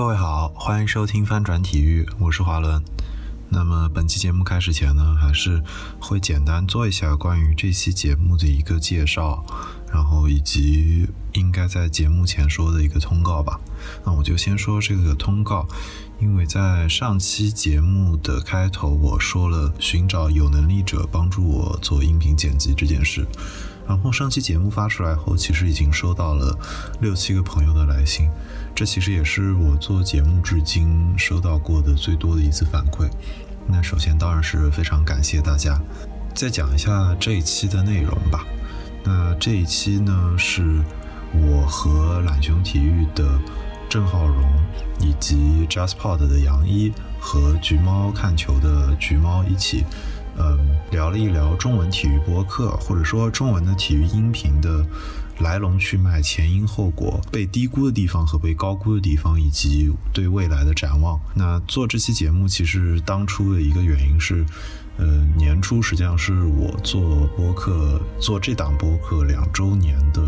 [0.00, 2.82] 各位好，欢迎收听翻转体育，我是华伦。
[3.50, 5.62] 那么本期节目开始前呢，还是
[6.00, 9.44] 会简单做一下关于这期节目的一个介绍，
[9.92, 13.60] 然后以及应该在节目前说的一个通告吧。
[14.02, 15.68] 那我就先说这个通告，
[16.18, 23.26] 因为在上期节目的开头我说了寻找有能力者帮助我做音频剪辑这件事。
[23.90, 26.56] 然后上期节目发出来后，其实已经收到了
[27.00, 28.28] 六七个朋友的来信，
[28.72, 33.10] 这其实也是我做节目至今收到过的最多的一次反馈。
[33.66, 35.76] 那首先当然是非常感谢大家。
[36.36, 38.46] 再讲一下这一期的内容吧。
[39.02, 40.80] 那这一期呢，是
[41.32, 43.40] 我和懒熊体育的
[43.88, 44.36] 郑浩荣，
[45.00, 49.84] 以及 JustPod 的杨一和橘猫看球的橘猫一起。
[50.42, 50.58] 嗯，
[50.90, 54.82] 聊了一聊中文体育播客，或者说中文的体育音频的
[55.40, 61.20] 来龙去脉、前因后果、被低估的地方和被高估的地方，以及对未来的展望。
[61.34, 64.44] 那做这期节目，其实当初的一个原因是，
[64.96, 70.22] 呃，年初实际上是我做播客、做这档播客两周年的，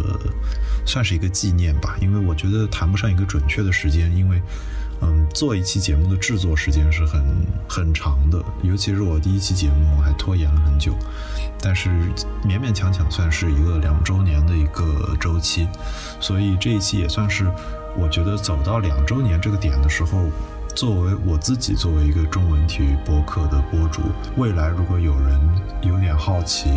[0.84, 1.96] 算是一个纪念吧。
[2.02, 4.42] 因为我觉得谈不上一个准确的时间，因为。
[5.02, 7.20] 嗯，做一期节目的制作时间是很
[7.68, 10.94] 很长的，尤其是我第一期节目还拖延了很久，
[11.60, 11.90] 但是
[12.44, 15.66] 勉勉强强算是一个两周年的一个周期，
[16.20, 17.50] 所以这一期也算是
[17.98, 20.26] 我觉得走到两周年这个点的时候，
[20.74, 24.02] 作为我自己作为一个中文体育播客的播主，
[24.36, 25.40] 未来如果有人
[25.82, 26.70] 有点好奇，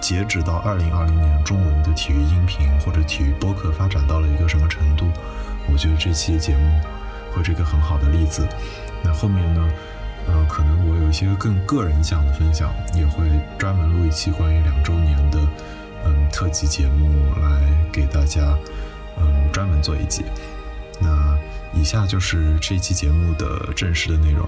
[0.00, 5.04] 截止到二零二零年中文的体育音频或者体育播客发展到了一个什么程度，
[5.70, 6.99] 我觉得这期节目。
[7.34, 8.46] 会是一个很好的例子。
[9.02, 9.70] 那后面呢？
[10.28, 13.24] 呃，可能我有一些更个人向的分享，也会
[13.58, 15.40] 专门录一期关于两周年的
[16.04, 17.08] 嗯特辑节目
[17.40, 18.56] 来给大家
[19.18, 20.22] 嗯专门做一集。
[21.00, 21.36] 那
[21.72, 24.46] 以下就是这期节目的正式的内容。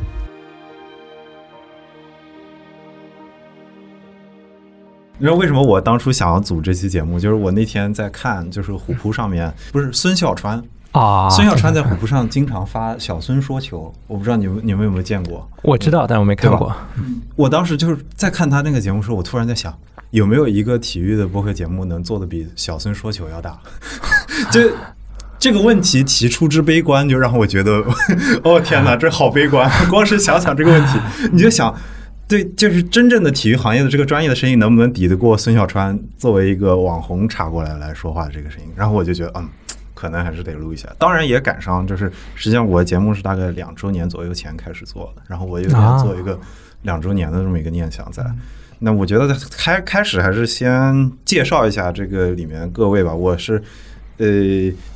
[5.19, 7.19] 你知道为什么我当初想要组这期节目？
[7.19, 10.63] 就是我那天在看，就是虎扑上面不是孙笑川。
[10.93, 15.49] 啊，孙小川在虎扑上经常发小孙说球，我不知道你们你们有没有见过？
[15.63, 16.71] 我知道，但我没看过。
[17.35, 19.75] 我当时就是在看他那个节目时候，我突然在想，
[20.11, 23.59] 有没有一个体育的播客节目能做的比小孙说球要大？
[24.53, 24.61] 就
[25.39, 27.83] 这个问题提出之悲观，就让我觉得，
[28.45, 29.71] 哦天哪， 这好悲观！
[29.89, 30.99] 光是想想这个问题，
[31.33, 31.75] 你就想，
[32.29, 38.69] 对，就是真正的体育行业的这个专业的声音，能不能抵得过孙小川作为一个网红插过来来说话的这个声音？
[38.77, 39.49] 然后我就觉得，嗯。
[40.03, 46.37] 可能还是得录一下，当然也赶上，就是实际上我的节目是大概两周年左右前开始做的，然后我有点做一个
[46.83, 48.25] 两周年的这么一个念想在。
[48.81, 53.63] 那我觉得开开始还是先介绍一下这个里面各位吧，我是。
[54.19, 54.27] 呃，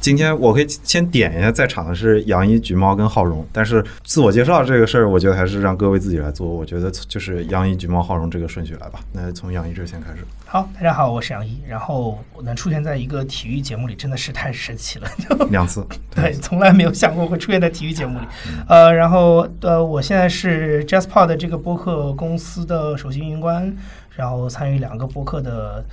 [0.00, 3.44] 今天我可以先点一下，在场的是杨一、橘猫跟浩荣。
[3.52, 6.46] 但是自我介绍这个事儿，我觉得还是让各位自己来做。
[6.46, 9.00] 我觉得就是杨一、橘猫、浩荣这个顺序来吧。
[9.12, 10.18] 那从杨一这先开始。
[10.44, 11.60] 好，大家好，我是杨一。
[11.66, 15.08] 然后我能出现在一个体育节目里，真的是太神奇了。
[15.50, 15.84] 两次，
[16.14, 18.24] 对，从来没有想过会出现在体育节目里。
[18.68, 23.74] 呃，然后呃，我现在是 JustPod 这个播客公司的首席运营官，
[24.14, 25.84] 然后参与两个播客的。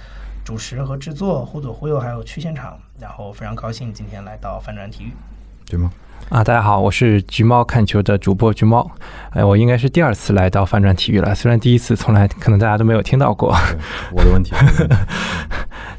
[0.43, 5.11] 主持和制作，忽左忽右，还有去现场，然后非常高兴今天来到翻转体育，
[5.65, 5.89] 对吗？
[6.29, 8.91] 啊，大家好，我是橘猫看球的主播橘猫，
[9.31, 13.55] 哎，我应该是第二次来到翻转体育了，虽然第一次从来可能大家都没有听到过，
[14.11, 14.53] 我的问题，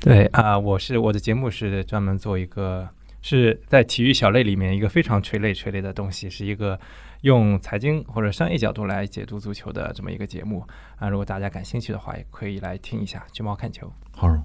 [0.00, 2.86] 对啊，我是我的节目是专门做一个
[3.22, 6.78] 是在体育小类里面一个非常垂泪垂泪的东西，是一个。
[7.24, 10.62] 用财经或者商业角度来解读足球的这么一个节目
[10.96, 13.86] 啊，如果大家感兴趣的话，也可以来听一下《橘猫看球》。
[14.12, 14.42] 浩荣，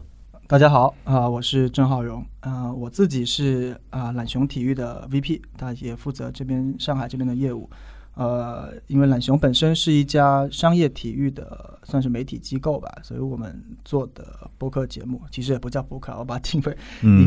[0.48, 7.70] 大家好啊，我是郑浩荣啊，我自己是啊懒熊体育的 VP，他也负责这边上海这边的业务。
[8.14, 16.78] 呃，因为懒熊本身是一家商业体育的算是媒体机构吧，所以我们做的播客节目其实也不叫播客，我把它定位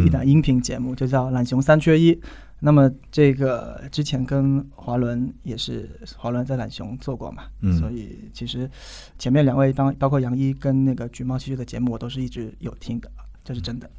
[0.07, 2.19] 一档音频节目，就叫懒熊三缺一。
[2.65, 7.43] 那么这个之前跟华伦也是华伦在懒熊做过嘛，
[7.79, 8.71] 所以其实
[9.19, 13.11] 前面两位当包括杨一跟那个橘猫其实的节目我都是一直有听的，
[13.45, 13.91] 这是真的。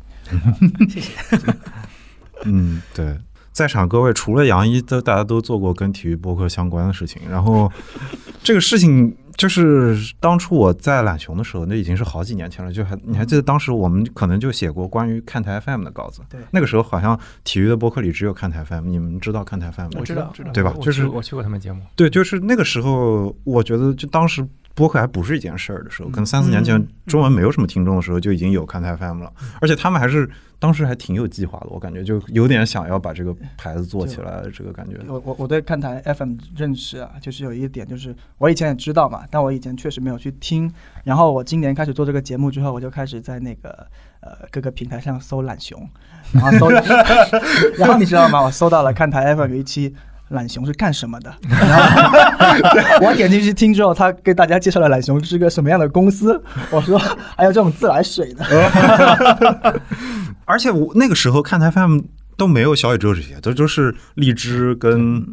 [0.90, 1.12] 谢谢。
[2.46, 3.18] 嗯，对，
[3.52, 7.72] 在场各位除了杨一，都大家都做过跟体育播客相关的事情，然后
[8.42, 9.16] 这个事情。
[9.38, 12.72] 就是当初我在懒熊的时候，那已经是好几年前了。
[12.72, 16.22] 就还你还记得当时我们可能就写过关于看台 FM 的稿子。
[16.30, 18.88] 对，那个时候好像体育的博客里只有看台 FM。
[18.88, 19.92] 你们知道看台 FM 吗？
[20.00, 20.74] 我知道，知道，对吧？
[20.82, 21.82] 就是我去过他们节目。
[21.96, 29.32] 对，就是那个时候，我觉得就当时播客还不是一件事儿的时候，可能三四年前嗯中文没有什么听众的时候，就已经有看台 FM 了，
[29.62, 30.28] 而且他们还是
[30.58, 34.98] 当时还挺有计划的，我感觉就有点想要把这个牌子做起来的这个感觉。
[35.08, 40.72] 我我我对看台 FM 认识啊，就是有一点，就是我以前也知道嘛，但我以前确实没有去听。
[41.04, 43.70] 然后我今年开始做这个节目之后，我就开始在那个
[44.22, 45.88] 呃各个平台上搜懒熊，
[46.32, 46.70] 然后搜，
[47.78, 48.42] 然后你知道吗？
[48.42, 49.94] 我搜到了看台 FM 有一期。
[50.34, 51.34] 懒熊是干什么的？
[53.02, 56.44] 我点进去听之后，他给大家介绍了懒熊是个什么样的公司。
[56.70, 57.00] 我说
[57.38, 58.46] 还有这种自来水的，
[60.46, 62.02] 而且我那个时候看台 FM
[62.36, 65.26] 都没有小宇宙这些，都就是荔枝跟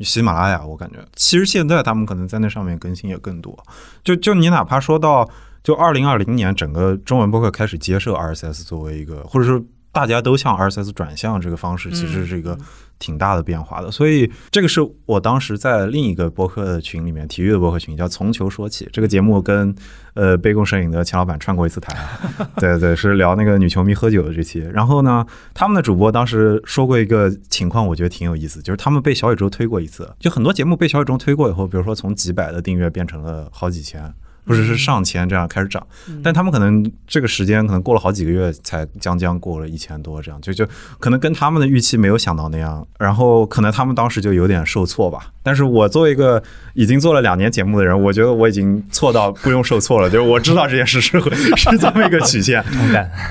[0.00, 0.64] 喜马拉雅。
[0.64, 3.58] 我感觉，其实现在他们可能在那上面更新也更多。
[4.04, 5.28] 就就你哪怕说到，
[5.62, 9.62] 就二零二零年整个中文博客开始接受 RSS 作为一个，或者说
[9.92, 12.56] 大家都向 RSS 转向这个方式，其实是一个
[12.98, 13.90] 挺大的变化的。
[13.90, 18.88] 所以这个是我当时在另一个播客的群里面，体育的播客群叫“从球说起”。
[18.92, 19.74] 这个节目跟
[20.14, 21.96] 呃杯弓摄影的钱老板串过一次台，
[22.56, 24.60] 对对，是聊那个女球迷喝酒的这期。
[24.72, 25.24] 然后呢，
[25.54, 34.12] 他们的主播当时说过一个情况，我觉得挺有意思，就是他们被小宇宙推过一次，就很多节目被小宇宙推过以后，比如说从几百的订阅变成了好几千。
[34.48, 35.86] 或者是上千这样开始涨，
[36.22, 40.66] 但他们可能这个时间可能过了好几个月才将将过了一千多，这样就就
[40.98, 45.30] 可能跟他们的预期没有想到那样，然后可能他们当时就有点受挫吧。
[45.42, 46.42] 但是我作为一个
[46.74, 52.62] 已经做了两年节目的人，我觉得我已经错到不用受挫了，就是我知道这件事是会 是这么一个曲线。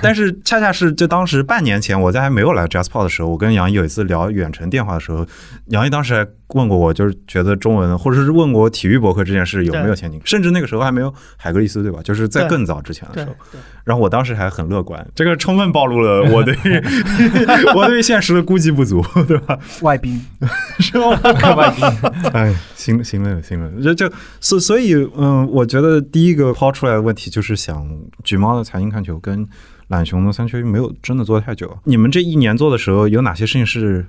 [0.01, 5.25] 但是恰恰是就当时半年前我在还没有来 JazzPod 的时候，我跟杨毅有一次聊远程电话的时候，
[5.67, 11.99] 杨毅当时还问过我，就是觉得中文或者是问过我体育博客这件事有没有前景，甚至那个时候还没有海格力斯对吧？
[12.03, 13.35] 就是在更早之前的时候。
[13.83, 16.55] 然后我当时还很乐观，这个充分暴露了我对
[17.75, 19.57] 我对现实的估计不足，对吧？
[19.81, 20.21] 外宾。
[20.79, 21.19] 是吧？
[22.33, 27.87] 哎，行行了行了，这就所所以嗯，我觉得第一个抛出来的问题就是想
[28.23, 29.47] 橘猫的财经看球跟
[29.87, 31.77] 懒熊的三缺一没有真的做太久。
[31.85, 34.05] 你们这一年做的时候，有哪些事情是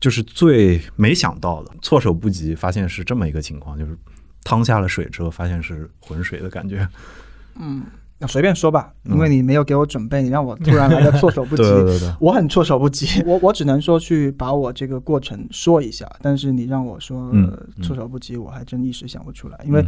[0.00, 3.96] 就是最没想到的，措手不及，发现是这么一个情况，就是
[4.42, 6.88] 趟下了水之后发现是浑水的感觉。
[7.56, 7.84] 嗯，
[8.18, 11.62] 那随便说吧，嗯因为你没有给我准备，你让我突然来的措手不及。
[11.68, 17.82] 对对对，我很措手不及， 我我只能说去把我这个过程说一下，但是你让我说、嗯呃嗯。
[17.82, 19.86] 措手不及，我还真一时想不出来，因为、嗯。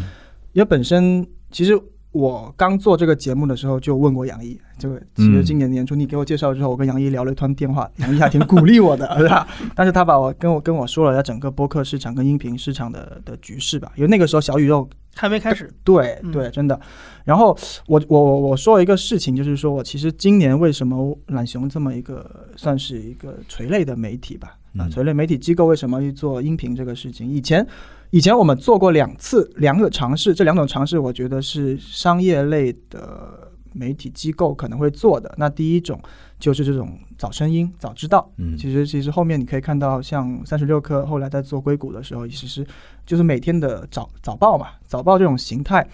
[0.52, 1.72] 因为本身其实
[2.12, 9.48] 我刚做这个节目的时候就问过杨毅，这个其实嗯今年年初你给我介绍之后，我跟杨毅聊了一通电话，杨毅还挺鼓励我的，是吧？
[9.74, 16.78] 但是他把我跟我跟我说了下整个播客市场跟音频市场的的局势吧，因为那个时候小宇宙还没开始，嗯对对，真的。
[17.24, 17.56] 然后
[17.86, 27.26] 我我我我说一个事情，就是说我其实今年为什么懒熊这么一个算是一个垂类的媒体吧，啊，嗯垂类媒体机构为什么去做音频这个事情？
[27.26, 27.66] 以前
[28.12, 35.34] 以前我们做过两次两个尝试，这两种尝试我觉得是商业类的媒体机构可能会做的。
[35.38, 35.98] 那第一种
[36.38, 38.30] 就是这种早声音、早知道。
[38.36, 42.66] 嗯其实其实后面你可以看到，像三十六氪后来在做硅谷的时候，其实
[43.06, 45.88] 就是每天的早早报嘛，早报这种形态，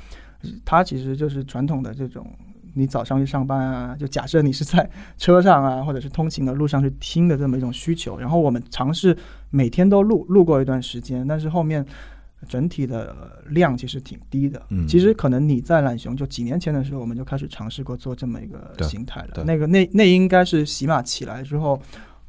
[0.65, 2.27] 它其实就是传统的这种。
[2.79, 4.89] 你早上去上班啊，就假设你是在
[5.19, 8.19] 车上啊，或者是通勤的路上去听的这么一种需求。
[8.19, 9.17] 然后我们尝试
[9.51, 11.85] 每天都录，录过一段时间，但是后面
[12.49, 14.63] 整体的量其实挺低的。
[14.69, 19.45] 嗯其实可能你在懒熊就几年前的时候，我们就开始尝试过做这么一个形态对了。
[19.45, 21.81] 那个那那应该是喜马起来之后，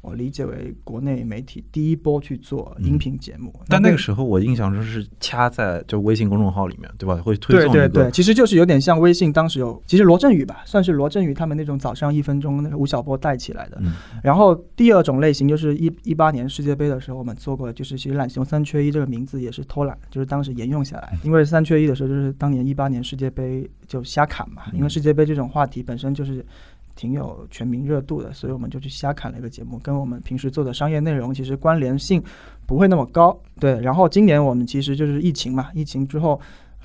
[0.02, 3.52] 我理解为国内媒体第一波去做音频节目。
[3.60, 7.16] 那但那个时候我印象中是掐在就微信公众号里面，对吧？
[7.16, 13.78] 会推送对对对，其实就是有点像微信当时有，其实罗振宇吧，算是罗振宇他们那种早上一分钟那个吴晓波带起来的。
[13.80, 13.92] 嗯
[14.22, 26.44] 然后第二种类型就是一一八年世界杯的时候，我们做过，就是其实懒熊三缺一这个名字也是偷懒，就是当时沿用下来，因为三缺一的时候就是当年一八年世界杯就瞎砍嘛，因为世界杯这种话题本身就是。
[27.00, 32.22] 挺有全民热度的，所以我们就去瞎砍了一个节目，跟我们平时做的商业内容其实关联性
[32.66, 33.40] 不会那么高。
[33.58, 36.38] 对，然后今年我们其实就是疫情嘛，疫情之后，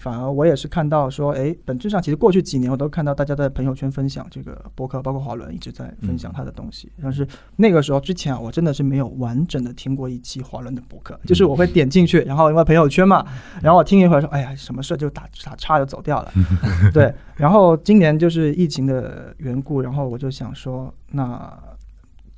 [0.05, 6.91] 反而我也是看到说，哎，本质上其实过去几年我都看到大家在朋友圈分享这个博客，包括华伦一直在分享他的东西。
[7.01, 13.25] 但是那个时候之前啊，我真的是没有完整的听过一期华伦的博客，就是我会点进去，然后因为朋友圈嘛，
[13.63, 16.31] 然后我听一会儿说，哎呀，什么事就打打叉就走掉了。
[16.93, 21.51] 对，然后今年就是疫情的缘故，然后我就想说，那。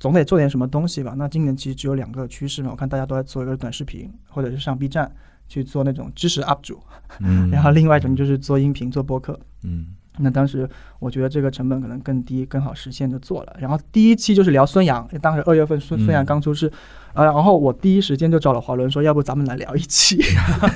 [0.00, 1.14] 总得做点什么东西吧。
[1.18, 5.10] 那今年其实只有两个趋势嘛，我看大家都在做一个短视频，或者是上 B 站
[5.48, 6.78] 去做那种知识 UP 主，
[7.20, 9.38] 嗯，然后另外一种就是做音频、做播客。
[9.64, 9.86] 嗯
[10.20, 13.56] 那当时我觉得这个成本可能更低，更好实现就做了。
[13.60, 16.68] 然后第一期就是聊孙杨，当时二月份孙嗯孙杨刚出世，
[17.14, 20.20] 啊，然后我第一时间就找了华伦说，要不咱们来聊一期。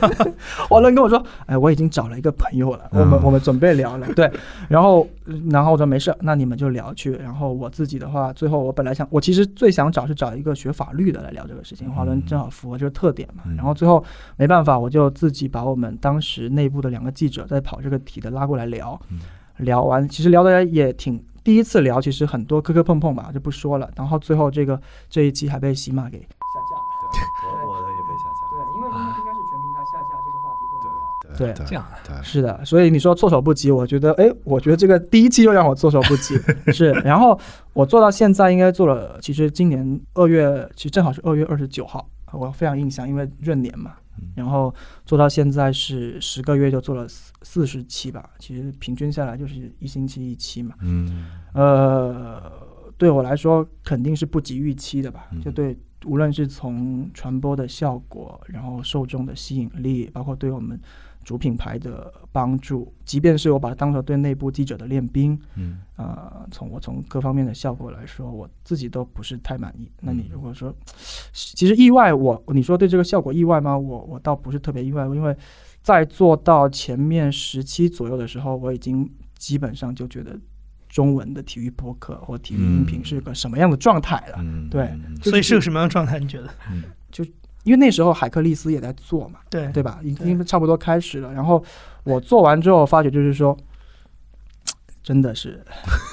[0.68, 4.30] 华伦跟我说，哎，我已经找了一个朋友了，我们嗯我们准备聊了，对。
[4.68, 5.06] 然后
[5.50, 7.12] 然后我说没事，那你们就聊去。
[7.12, 13.42] 然后我自己的话，最后我本来想，我其实最想找是找一个学法律的来聊这个事情，华伦正好符合这个特点嘛。
[13.46, 14.04] 嗯然后最后
[14.36, 19.20] 没办法，我就自己把我们当时内部的两个记者在跑这个题的拉过来聊，嗯
[19.58, 21.22] 聊完其实聊的也挺。
[21.44, 23.90] 第一次聊，其实很多磕磕碰碰吧，就不说了。
[23.96, 26.26] 然后最后这个这一期还被喜马给下
[26.70, 26.82] 架了。
[27.44, 28.40] 我我的也被下架。
[28.52, 31.02] 对，因为应该是全平台下架这个话题都没有。
[31.36, 36.36] 对对这样啊，对，是的，所以你说措手不及，我觉得，哎，我觉得这个第一期又让我措手不及，
[36.72, 36.90] 是。
[37.04, 37.38] 然后
[37.72, 43.92] 我做到现在，应该做了，其实今年二月，其实正好是二月二十九号，我非常印象，因为闰年嘛。
[44.34, 44.74] 然后
[45.04, 50.74] 做到现在是十个月，就做了四四十期吧，其实平均下来就是一星期一期嘛。
[50.80, 52.42] 嗯呃，
[52.96, 55.28] 对我来说肯定是不及预期的吧。
[55.32, 60.80] 嗯就对，无论是从传播的效果，然后受众的吸引力，包括对我们
[61.24, 69.90] 主品牌的帮助，即便是我把它当成对内部记者的练兵，嗯呃，从我从各方面的效果来说，我自己都不是太满意。
[70.00, 70.74] 那你如果说，
[71.32, 73.76] 其实意外我，你说对这个效果意外吗？
[73.76, 75.36] 我我倒不是特别意外，因为
[75.80, 80.38] 在做到前面十期左右的时候，我已经基本上就觉得
[80.88, 84.36] 中文的体育博客或体育音频嗯是个什么样的状态了。
[84.40, 84.90] 嗯，对
[85.22, 86.18] 所以是个什么样的状态？
[86.18, 86.48] 你觉得？
[87.64, 90.00] 因为那时候海克利斯也在做嘛，对对吧？
[90.02, 91.32] 已经差不多开始了。
[91.32, 91.62] 然后
[92.04, 93.56] 我做完之后，发觉就是说，
[95.02, 95.64] 真的是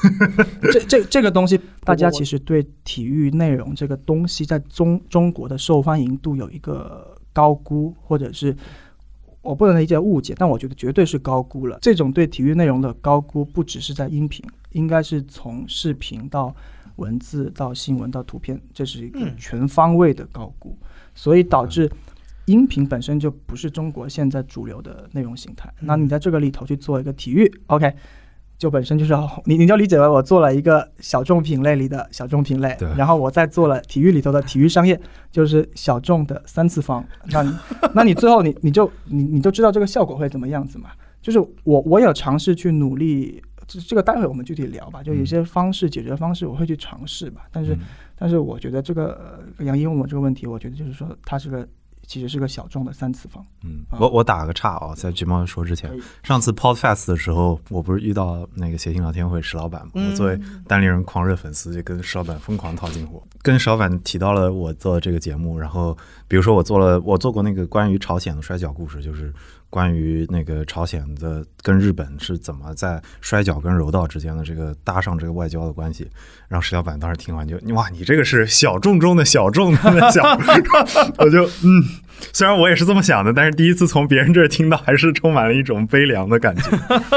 [0.72, 8.56] 这这这个东西，大家其实对体育内容这个东西在中中国的受欢迎度有一个高估，或者是
[9.42, 11.80] 我不能理解误解，但我觉得绝对是高估了。
[11.82, 16.54] 这种对体育内容的高估，不只是在音频，应该是从视频到
[16.98, 20.78] 文字到新闻到图片，这是一个嗯全方位的高估。
[21.20, 21.92] 所以导致
[22.46, 25.70] 音频本身就不是中国现在主流的内容形态。
[25.82, 27.94] 那你在这个里头去做一个体育，OK，
[28.58, 34.98] 就本身就是要你你就理解为我做了一个小众品类里的小众品类，然后我再做了体育里头的体育商业，
[35.30, 37.06] 就是小众的三次方。
[37.32, 37.54] 那你
[37.94, 40.92] 那你最后你你就你你就知道这个效果会怎么样子嘛？
[41.22, 43.44] 就是我我有尝试去努力。
[43.68, 47.80] 这这个待会我们具体聊吧，就有些方式解决方式我会去尝试吧，但是嗯
[48.20, 51.66] 但是我觉得这个呃杨一问我这个问题，我觉得就是说它是个
[52.06, 53.46] 其实是个小众的三次方。
[53.64, 55.92] 嗯，啊我我打个岔啊，在橘猫说之前，
[56.24, 59.92] 上次 Podfest 的时候，我不是遇到那个谐星聊天会石老板嘛？
[59.94, 65.96] 嗯我作为单立人狂热粉丝，就跟石老板疯狂套近乎，跟石老板提到了我做这个节目，然后
[66.28, 69.32] 比如说我做了，我做过那个关于朝鲜的摔跤故事，就是
[69.70, 76.10] 关于那个朝鲜的跟日本是怎么在摔跤跟柔道之间的这个搭上这个外交的关系。
[76.48, 80.24] 然后石老板当时听完就哇，你这个是小众中的小众中的小，
[81.18, 81.84] 我就嗯。
[82.34, 86.70] 虽然我也是这么想的，但是第一次从别人这儿听到，还是充满了一种悲凉的感觉。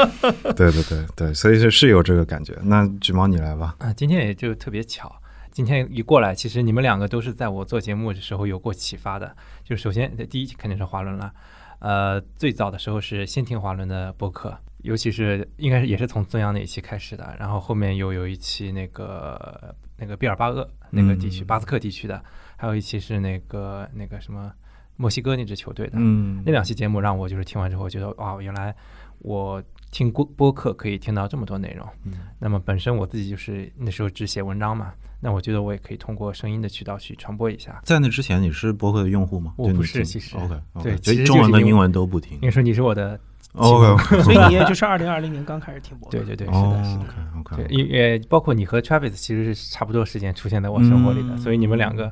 [0.55, 2.57] 对对对对，所以是是有这个感觉。
[2.63, 3.75] 那橘猫你来吧。
[3.79, 5.13] 啊，今天也就特别巧，
[5.51, 9.35] 今天一过来，其实你们两个都是在我做节目的时候有过启发的。
[9.65, 11.33] 就首先第一肯定是华伦了，
[11.83, 21.45] 呃，最早的时候是先听华伦的播客，尤其是应该是也是从曾阳那一期开始的，然后后面又有一期那个那个毕尔巴鄂那个地区、嗯。
[21.45, 22.23] 巴斯克地区的，
[22.55, 24.49] 还有一期是那个那个什么
[24.95, 26.41] 墨西哥那支球队的，嗯。
[26.45, 28.73] 那两期节目让我就是听完之后觉得哇，原来
[29.19, 29.61] 我
[29.91, 31.85] 听播播客可以听到这么多内容。
[32.05, 32.13] 嗯。
[32.39, 37.79] 那么本身我自己就是那时候只写文章嘛，那我觉得我也可以通过声音的渠道去传播一下。
[37.85, 39.53] 在那之前你是播客的用户吗？
[39.55, 40.53] 我不是其实 OK，
[40.83, 42.51] 对就其实中文跟英文都不听你。
[42.51, 43.17] 说你是我的
[43.53, 46.17] ，OK， 所以你也就是二零二零年刚开始听播客。
[46.17, 47.39] 对对对，是的，是哦的。
[47.39, 52.11] ，OK 对，OK，因也包括你和 Travis 其实是差不多时间出现在我生活里的，嗯所以你们两个，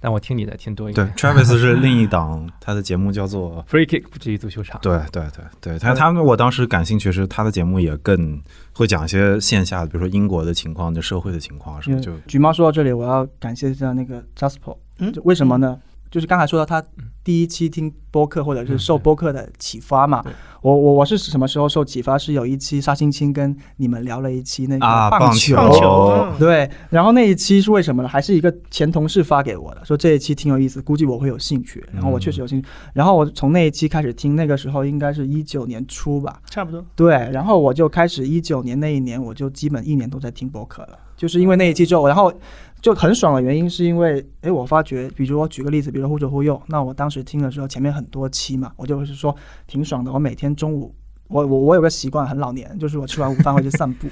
[0.00, 1.16] 但我听你的听多一对点。
[1.16, 3.64] ，Travis 是另一档，他的节目叫做。
[3.70, 4.80] Free Kick 不至于足球场。
[4.80, 8.40] 对对对对，他他们我当时感兴趣是他的节目也更
[8.72, 15.78] 会讲一些线下的，比如说英国的情况、就社会的情况啊什么，就橘猫说到这里，我要感谢一下那个 Jasper，嗯就为什么呢？
[16.10, 16.82] 就是刚才说到他
[17.22, 20.22] 第一期听播客或者是受播客的启发嘛。
[20.22, 22.18] 对我我我是什么时候受启发？
[22.18, 28.08] 是有一期沙青青跟你们聊了一期那个啊棒棒球棒球，嗯对，然后那一期是为什么呢？
[28.08, 31.86] 还是一个前同事发给我的，说这一期挺有意思，估计我会有兴趣。
[31.92, 36.84] 然后我确实有兴趣，然后我从那一期开始听，那个时候应该是一九年初吧，差不多。
[36.96, 42.32] 对，然后我就开始一九年那一年，我就基本一年都在听播客了，就是因为那一期之后，然后
[42.80, 49.34] 就很爽的原因是因为，哎，我发觉，比如我举个例子，比如忽左忽右，那我当时听的时候，前面很多期嘛，我就是说
[49.66, 50.12] 挺爽的。
[50.12, 50.94] 我每天中午，
[51.26, 54.06] 我我我有个习惯很老年，就是我吃完午饭会去散步，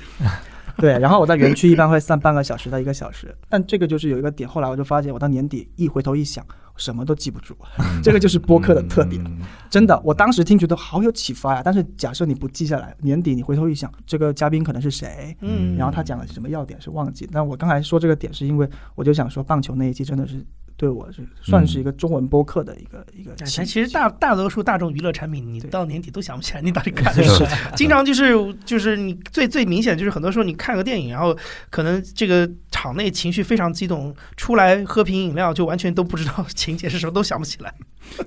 [0.79, 6.45] 对，然后我在园区一般会散半个小时到一个小时，但这个就是有一个点，后来我就发现，我到年底一回头一想，
[6.77, 7.57] 什么都记不住，
[8.03, 9.23] 这个就是播客的特点。
[9.25, 11.63] 嗯真的，我当时听觉得好有启发呀。
[11.63, 17.29] 但是假设你不记下来，年底你回头一想，这个嘉宾可能是谁，嗯，然后他讲了什么要点是忘记。
[17.33, 20.45] 但我刚才说这个点，是因为我就想说，棒球那一期真的是
[20.77, 23.65] 对我是算是一个中文播客的一个、一个哎启。
[23.65, 27.73] 其实大大多数大众娱乐产品，你到年底都想不起来你到底看的是是什么。
[27.75, 31.37] 经常就是就是你最最明显就是很多时候你看个电影，然后
[31.71, 37.75] 可能这个场内情绪非常激动，出来喝瓶饮料就完全都不知道 情节是什么，都想不起来。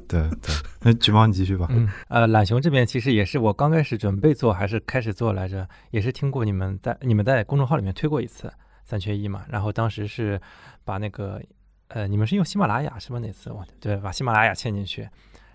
[0.07, 1.67] 对对，那橘猫你继续吧。
[1.69, 8.51] 嗯，呃，懒熊这边其实也是我刚开始准备做还是开始做来着，也是听过你们在你们在公众号里面推过一次
[8.83, 10.41] 三缺一嘛，然后当时是
[10.83, 11.41] 把那个
[11.89, 13.19] 呃，你们是用喜马拉雅是吧？
[13.19, 15.07] 那次我对，把喜马拉雅嵌进去，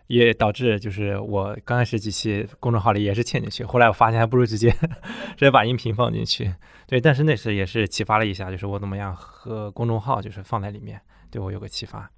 [0.09, 6.53] 也导致就是我刚开始几期公众号里也是嵌进去，后来我发现还不如直接直接把音频放进去。
[6.87, 11.01] 对，但是那次也是启发了一下，就是我怎么样和公众号就是放在里面，
[11.31, 12.11] 对我有个启发。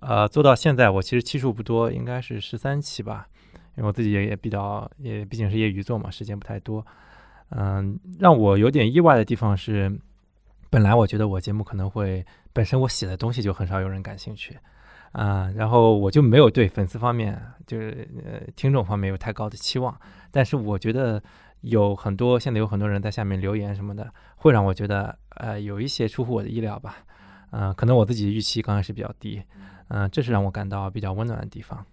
[0.00, 3.26] 呃，做到现在我其实期数不多，应该是十三期吧，
[3.76, 6.84] 因为我自己也也比较也毕竟是业余做嘛，时间不太多。
[7.50, 9.96] 嗯，让我有点意外的地方是，
[10.74, 14.58] 本来我觉得我节目可能会本身我写的东西就很少有人感兴趣，
[15.12, 19.96] 啊、然后我就没有对粉丝方面就是呃听众方面有太高的期望，
[20.32, 21.22] 但是我觉得
[21.60, 26.96] 有很多现在有很多人在下面留言什么的，会让我觉得呃有一些出乎我的意料吧，
[27.52, 29.40] 嗯、可能我自己预期刚开始比较低，
[29.90, 31.86] 嗯、这是让我感到比较温暖的地方。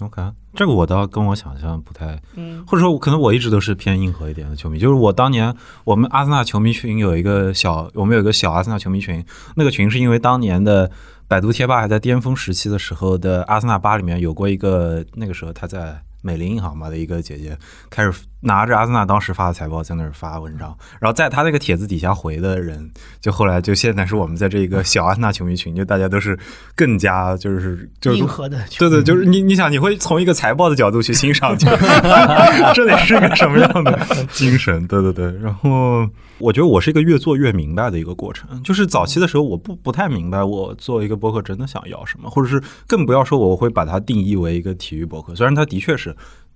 [0.00, 0.22] OK，
[0.54, 4.78] 这个我倒跟我想象不太，嗯或者说可能我一直都是偏硬核一点的球迷。
[4.78, 9.24] 就是我当年我们阿森纳球迷群有一个小，我们有一个小阿森纳球迷群，
[9.54, 10.90] 那个群是因为当年的
[11.28, 17.56] 百度贴吧还在巅峰时期的时候的阿森纳吧里面有过一个，那个时候他在美林银行嘛的一个姐姐
[17.88, 18.12] 开始
[18.44, 26.38] 拿着阿森纳当时发的财报在那儿发文章，然后在他那个帖子底下回的人，就后来就现在是我们在这一个小阿森纳球迷群，就大家都是
[26.76, 31.56] 更加就是就是硬核的，对对，就是你你想，你会从一个财报的角度去欣赏，
[32.74, 33.98] 这得是个什么样的
[34.32, 34.86] 精神？
[34.86, 35.32] 对对对。
[35.40, 38.62] 然后我觉得我是一个越做越明白的一个过程。
[38.62, 45.34] 就是早期的时候，我不不太明白我做一个博客真的想要什么，或者是更不要说我会把它定义为一个体育博客。
[45.34, 46.14] 虽然它的确是。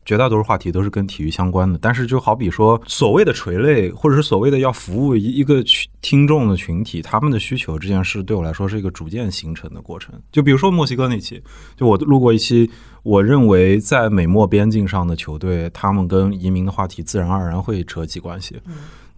[0.08, 10.14] 绝大多数话题都是跟体育相关的，但是就好比说所谓的垂类，或者是所谓的要服务一一个群听众的群体，他们的需求这件事对我来说是一个逐渐形成的过程。
[10.32, 11.42] 就比如说墨西哥那期，
[11.76, 12.70] 就我录过一期，
[13.02, 18.58] 我认为在美墨边境上的球队，他们跟移民的话题自然而然会扯起关系。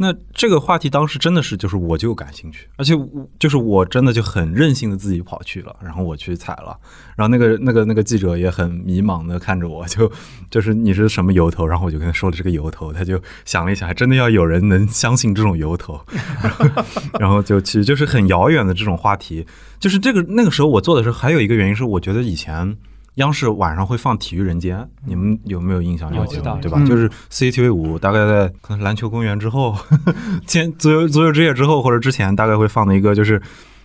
[0.02, 6.74] 那这个话题当时真的是就是我就感兴趣，而且我就是我真的就很任性的自己跑去了，然后我去采了，
[7.14, 10.10] 然后那个那个那个记者也很迷茫的看着我，就
[10.50, 16.00] 就是你是什么由头，然后我就跟他说了这个由头，他就想了一想，还真的要有人能相信这种由头，
[16.42, 16.84] 然 后
[17.20, 19.46] 然后就其实就是很遥远的这种话题，
[19.78, 22.74] 就是这个那个时候我做的时候还有一个原因是我觉得以前。
[23.14, 26.14] 央视晚上会放《体育人间》，你们有没有印象？
[26.14, 26.78] 有知道对吧？
[26.80, 29.76] 嗯就是 CCTV 五，大概在可能篮球公园之后，
[30.46, 33.40] 前足球足球之夜之后或者之前，大概会放的一个就是。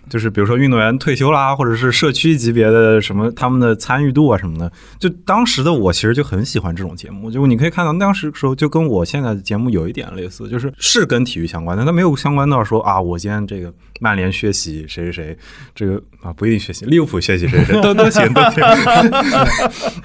[0.09, 7.31] 就是比如说运动员退休啦，或者是社区级别的什么他们的参与度啊什么的，就当时的我其实就很喜欢这种节目。
[7.31, 15.37] 就你可以看到当时时候就跟我现在的节目有一点类似，就是是跟体育相关的，但没有相关到说啊，我今天这个曼联学习谁谁谁，
[15.73, 18.63] 这个啊不一定学习利物浦学习谁谁谁都都行都行。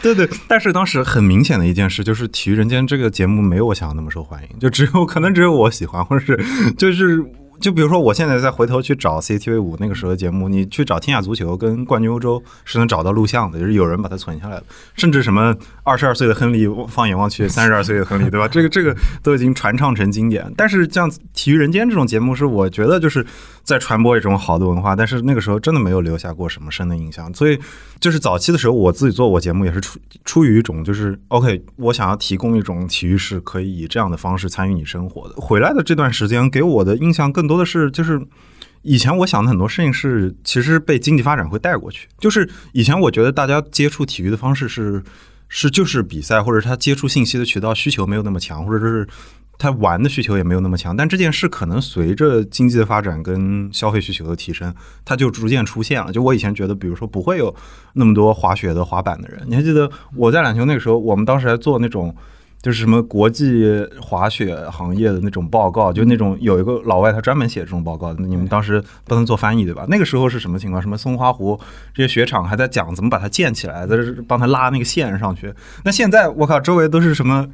[0.03, 7.25] 对 对，但是当时很明显的一件事就是《体育人间》这个节目没有我想的那么受欢迎，就只有可能只有我喜欢，或者是就是。
[7.61, 14.62] 就比如说，我现在再回头去找 CCTV 五那个时候的节目，你去找《天下足球》跟《冠军欧洲》是能找到录像的，就是有人把它存下来了，
[14.96, 18.49] 甚至什么二十二岁的亨利放眼望去，三十二岁的亨利，对吧？
[18.49, 20.51] 这个这个都已经传唱成经典。
[20.57, 23.25] 但是像《体育人间》这种节目，是我觉得就是
[23.62, 27.33] 在传播一种好的文化，但是那个时候真的没有留下过什么深的印象。
[27.35, 27.59] 所以
[27.99, 35.35] 就是早期的时候，我自己做我节目也是出出于一种就是 OK，我想要提供一种体育是可以以这样的方式参与你生活的。
[35.37, 38.20] 回来的这段时间给我的印象更多的是就是。
[38.83, 42.09] 以前我想的很多事情是，其实被经济发展会带过去。
[42.18, 45.03] 就是以前我觉得大家接触体育的方式是，
[45.51, 49.07] 是就是比赛，或者他接触信息的渠道需求没有那么强，或者是
[49.61, 50.96] 他玩的需求也没有那么强。
[50.96, 56.11] 但这件事可能随着经济的发展跟消费需求的提升，它就逐渐出现了。
[56.11, 57.55] 就我以前觉得，比如说不会有
[57.92, 59.42] 那么多滑雪的、滑板的人。
[59.46, 62.12] 你还记得我在篮球那个时候，我们当时还做那种。
[62.62, 63.64] 就是什么国际
[63.99, 69.87] 滑雪行业的那种报告，就那种有一个老外他专门写这种报告，你们当时不能做翻译对吧？
[69.88, 70.83] 那个时候是什么情况？
[70.83, 71.59] 什么松花湖
[71.94, 75.51] 这些雪场还在讲怎么把它建起来，在这帮他拉那个线上去。
[75.85, 77.49] 那现在我靠，周围都是什么？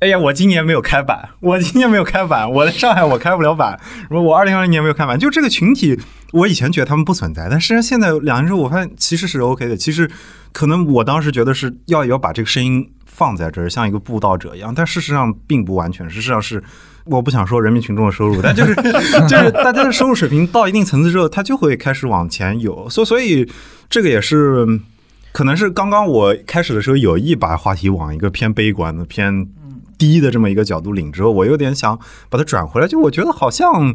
[0.00, 5.98] 哎呀，我今年没有开板，我今年没有开板，我在上海我开不了板，我二零二零年没有开板，就这个群体，
[6.32, 9.76] 我以前觉得他们不存在，但实际上现在两年之后，我发现其实是 OK 的。
[9.76, 10.08] 其实
[10.52, 16.62] 可能我当时觉得是要要把这个声音放在这儿，像一个布道者一样，但事实上并不完全，事实上是
[17.06, 18.76] 我不想说人民群众的收入，但就是
[19.26, 23.44] 就是大家的收入水平到一定层次之后，他就会开始往前有，所所以
[23.90, 24.64] 这个也是。
[25.30, 29.46] 可能是刚刚我开始的时候有意把话题往一个偏悲观的、偏
[29.98, 31.98] 低的这么一个角度领，之后我有点想
[32.30, 33.94] 把它转回来，就我觉得好像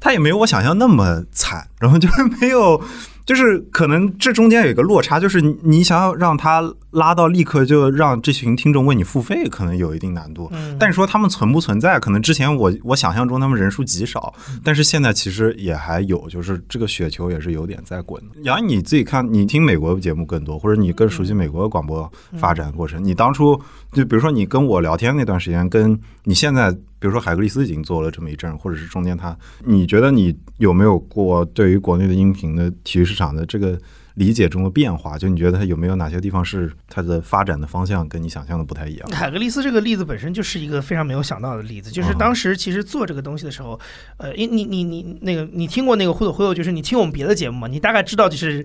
[0.00, 2.82] 他也没有我想象那么惨，然后就是没有。
[3.24, 6.60] 就是可能这中间有一个落差，就是你想要让他
[6.90, 10.50] 拉到立刻就让这群听众为你付费，可能有一定难度。
[10.52, 14.34] 嗯但是说他们存不存在，可能之前我我想象中他们人数极少，
[14.64, 18.20] 但是现在其实也还有，就是这个雪球也是有点在滚。
[18.42, 23.58] 杨毅你自己看，你听美国节目更多，或者你更熟悉美国广播发展过程，你当初
[23.92, 26.76] 就比如说你跟我聊天那段时间，跟你现在。
[27.02, 33.76] 比如说海格力斯已经做了这么一阵，或者是中间他，你觉得你有没有过对于国内的音频的体育市场的这个
[34.14, 35.16] 理解中的变化？
[35.16, 39.10] 就你觉得它有没有哪些地方是它的发展的方向跟你想象的不太一样？
[39.10, 43.78] 海格力斯这个例子本身就是一个非常没有想到的例子，就是当时其实做这个东西的时候，
[44.16, 48.64] 呃，因你你你那个你听过那个忽悠忽悠，就是你听我们别的节目嘛，你大概知道就是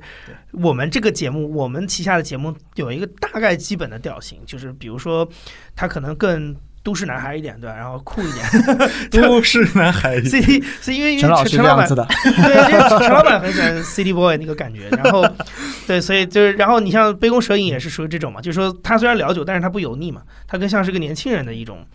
[0.51, 5.27] 我们这个节目，我们旗下的节目有一个大概基本的调性，就是比如说
[5.75, 6.55] 它可能更。
[6.87, 7.75] 都市男孩一点，对吧？
[7.75, 8.45] 然后酷一点，
[9.11, 10.21] 都市男孩。
[10.21, 15.27] CD 是因为因为陈老师陈老板这样子的， 对，因为陈老板很喜欢 City Boy 那个感觉，然后
[15.85, 21.85] 对，所以就是，然后你像杯弓蛇影也是属于这种嘛，就是说他虽然聊久，但是他不油腻嘛，他更像是个年轻人的一种。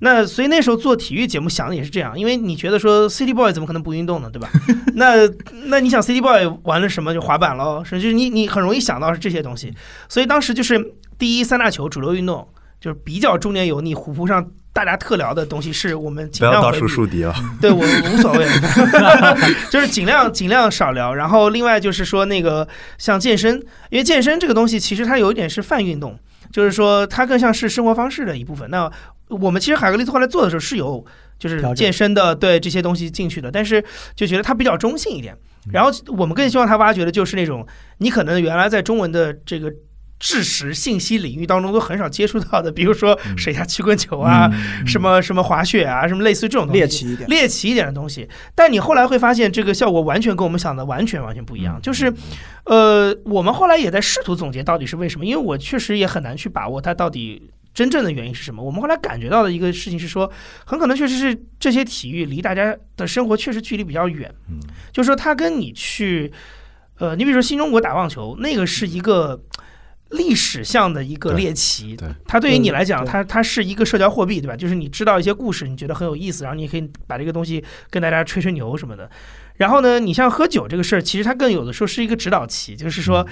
[0.00, 4.48] 那所以那时候做体育节目想的也是这样，因为你觉得说 City Boy 怎么可能不运动呢，对吧？
[4.94, 5.28] 那
[5.66, 7.12] 那你想 City Boy 玩了什么？
[7.12, 9.74] 就滑板喽，是就是你你很容易想到是这些东西，
[10.08, 12.48] 所以当时就是第一三大球主流运动。
[12.80, 17.34] 就是比较中年油腻、虎扑上大家特聊的东西，是我们不要到处尽量回避树敌 了。
[17.60, 18.46] 对我无所谓，
[19.70, 21.12] 就是尽量尽量少聊。
[21.14, 22.66] 然后另外就是说那个
[22.96, 23.56] 像健身，
[23.90, 26.18] 因为健身这个东西其实它有一点是泛运动，
[26.50, 28.70] 就是说它更像是生活方式的一部分。
[28.70, 28.90] 那
[29.28, 31.04] 我们其实海格力斯后来做的时候是有
[31.38, 35.36] 就是健身的对这些东西进去的，但是就觉得它比较中性一点。
[35.70, 37.66] 然后我们更希望他挖掘的就是那种
[37.98, 39.70] 你可能原来在中文的这个。
[40.20, 44.50] 知识信息领域当中都很少接触到的，比如说水下曲棍球啊，
[44.86, 47.28] 什么什么滑雪啊，什么类似于这种东西，猎奇一点。
[47.30, 51.80] 猎奇一点的东西，但你后来会发现这个效果完全跟我们想的完全完全不一样。
[51.80, 52.12] 就是，
[52.64, 58.62] 呃，我们后来也在试图总结到底是为什么，因为我确实也很难去把握它到底真正的原因是什么。
[58.62, 60.30] 我们后来感觉到的一个事情是说，
[60.66, 64.60] 很可能确实是这些体育离大家的生活确实距离比较远，嗯
[64.92, 66.30] 就是说它跟你去，
[66.98, 69.40] 呃，你比如说新中国打棒球，那个是一个。
[70.10, 74.56] 历史上的一个猎奇，对对它对于你来讲，对它它是一个社交货币，对吧？
[74.56, 79.08] 就是你知道一些故事，你觉得很有意思，然后你也可以把这个东西跟大家吹吹牛什么的。
[79.56, 83.26] 然后呢，你像喝酒这个事儿，其实它更有的时候是一个指导期，就是说。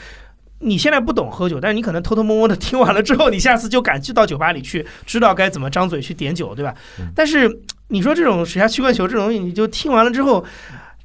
[0.60, 6.74] 你现在不懂喝酒，但是你可能偷偷摸摸的听完了之后，你下次就敢去到酒吧里去，知道该怎么张嘴去点酒，对吧？
[7.14, 7.48] 但是
[7.86, 10.44] 你说这种水下曲棍球这种东西，你就听完了之后，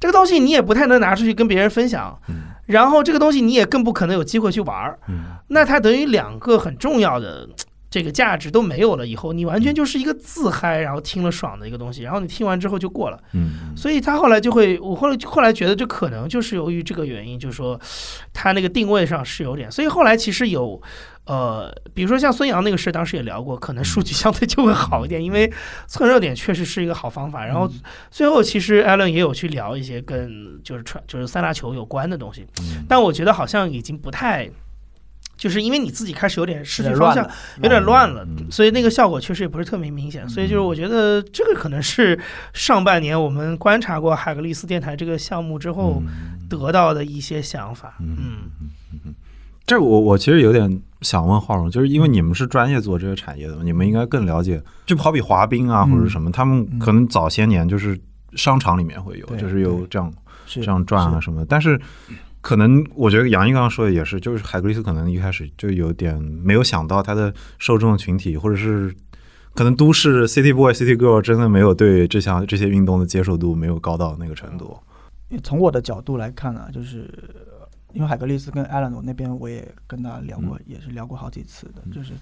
[0.00, 2.18] 这个东西你也不太能拿出去跟别人分享，
[2.66, 5.24] 然后这个东西你也更不可能有机会去玩儿，嗯。
[5.48, 7.48] 那它等于两个很重要的
[7.94, 13.22] 这个价值都没有了以后，你完全就是一个自嗨，然后听了爽的一个东西，然后你听完之后就过了。
[13.34, 17.80] 嗯所以他后来就会，我后来后来觉得这可能就是由于这个原因，就是说
[18.32, 20.82] 他那个定位上是有点，所以后来其实有。
[21.26, 25.50] 呃，比如说像孙杨那个事，当时也聊过，可能数据相对就会好一点，因为
[25.86, 27.46] 蹭热点确实是一个好方法。
[27.46, 27.66] 然后
[28.10, 34.50] 最后其实艾伦也有去聊一些跟就是传就是三大球有关的东西，嗯但我觉得好像已经不太，
[35.36, 40.28] 就是因为你自己开始有点失去有点方向乱，有点乱了，嗯所以那个效果确实也不是特别明显。
[40.28, 42.18] 所以就是我觉得这个可能是
[42.52, 46.02] 上半年我们观察过海格力斯电台这个项目之后
[46.48, 47.94] 得到的一些想法。
[48.00, 48.50] 嗯
[49.04, 49.14] 嗯，
[49.66, 54.62] 这我我其实有点想问浩荣，就是因为你们是专业做这个产业的，你们应该更了解。
[54.86, 57.98] 就好比滑冰啊嗯或者什么，他们可能早些年就是
[58.34, 60.12] 商场里面会有，对就是有这样
[60.46, 61.46] 这样转啊什么的。
[61.46, 61.80] 但是
[62.44, 68.94] 可能我觉得杨毅刚刚说的也是，就是海格力斯可能一开始就有点没有想到他的受众群体，或者是
[69.54, 74.76] 可能都市 City Boy、City Girl 真的没有对这项这些运动的接受度没有高到那个程度。
[75.42, 77.08] 从我的角度来看啊，就是
[77.94, 81.82] 因为海格力斯跟艾伦我那边我也跟他聊过，也是聊过好几次的。
[81.94, 82.12] 就是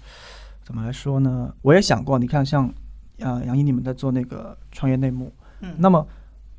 [0.63, 1.53] 怎么来说呢？
[1.63, 2.73] 我也想过，你看像
[3.19, 6.07] 呃杨毅你们在做那个创业内幕，嗯那么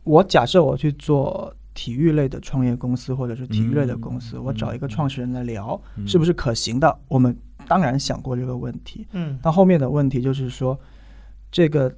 [0.02, 6.98] 我假设我去做体育类的创业公司或者是体育类的公司，我找一个创始人来聊，是不是可行的？
[7.08, 9.38] 我们当然想过这个问题，嗯。
[9.42, 10.78] 但后面的问题就是说，
[11.50, 11.92] 这个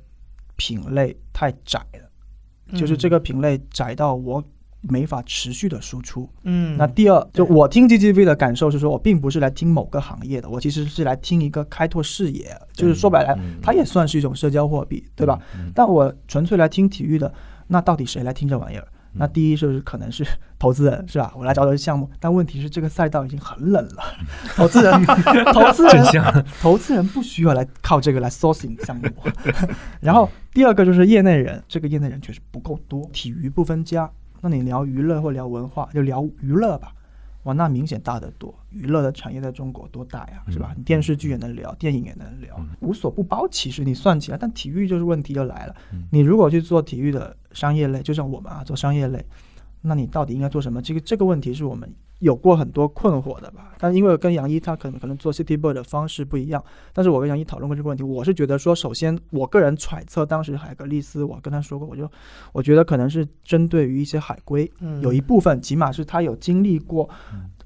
[0.56, 4.42] 品类太窄了，就是这个品类窄到我
[4.80, 6.28] 没法持续的输出。
[6.44, 15.38] 嗯，那第二，就我听 GGV 的感受是说，我并不是来听某个行业的，我其实是来听一个开拓视野，就是说白了嗯，它也算是一种社交货币，对吧？
[15.54, 15.70] 嗯。
[15.74, 17.32] 但我纯粹来听体育的，
[17.66, 18.86] 那到底谁来听这玩意儿？
[19.16, 20.24] 嗯那第一就是可能是
[20.58, 21.32] 投资人，是吧？
[21.34, 24.02] 我来找找项目，但问题是这个赛道已经很冷了，
[24.54, 24.92] 投资人，
[25.52, 29.08] 投资人，投资人不需要来靠这个来 sourcing 项目。
[30.00, 34.10] 然后第二个就是业内人，这个业内人确实不够多，体育不分家。
[34.42, 36.92] 那你聊娱乐或聊文化，就聊娱乐吧。
[37.46, 38.52] 哇，那明显大得多。
[38.70, 40.74] 娱乐的产业在中国多大呀，是吧？
[40.76, 43.46] 你电视剧也能聊，电影也能聊，无所不包。
[43.48, 45.74] 其实你算起来，但体育就是问题就来了。
[46.10, 49.24] 你如果去做体育的商业类，就像我们啊做商业类，
[49.80, 50.82] 那你到底应该做什么？
[50.82, 51.88] 这个这个问题是我们
[52.20, 53.74] 有过很多困惑的吧？
[53.78, 62.10] 但因为跟杨一他可能可能做 City Boy 的方式不一样，但是我跟杨一讨论过这个问题，我是觉得说，首先我个人揣测，当时海格力斯，我跟他说过，我就
[62.52, 67.08] 我觉得可能是针对于一些海归，嗯有一部分起码是他有经历过。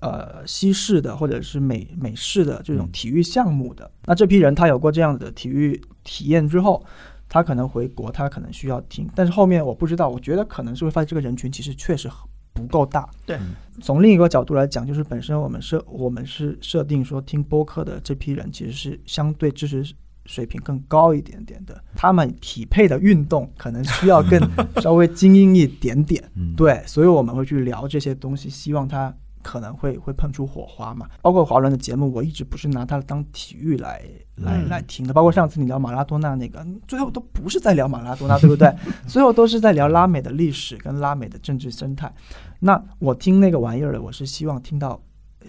[0.01, 6.83] 呃，西式的或者是美美式的这种体育项目的，那这批人他有过这样的体育体验之后，
[7.29, 12.09] 他可能回国，他可能需要听，但是后面我不知道，我觉得可能是会发现这个人群其实确实
[12.53, 13.09] 不够大。
[13.27, 13.39] 对，
[13.81, 19.95] 从另一个角度来讲，就是本身我们设我们是设定说听播客的这批人其实是相对知识
[20.27, 24.41] 水平更高一点点的，他们匹配的运动可能需要更
[24.83, 26.23] 稍微精英一点点。
[26.35, 31.09] 嗯，对，所以我们会去聊这些东西，希望它可能会会碰出火花嘛。
[31.23, 34.03] 包括华伦的节目，我一直不是拿它当体育来
[34.37, 35.13] 来嗯来听的。
[35.13, 38.73] 包括上次你聊马拉多纳那个，最后都不是在聊马拉多纳， 对不对？
[39.07, 42.13] 最后都是在聊拉美的历史跟拉美的政治生态。
[42.59, 45.01] 那我听那个玩意儿的，我是希望听到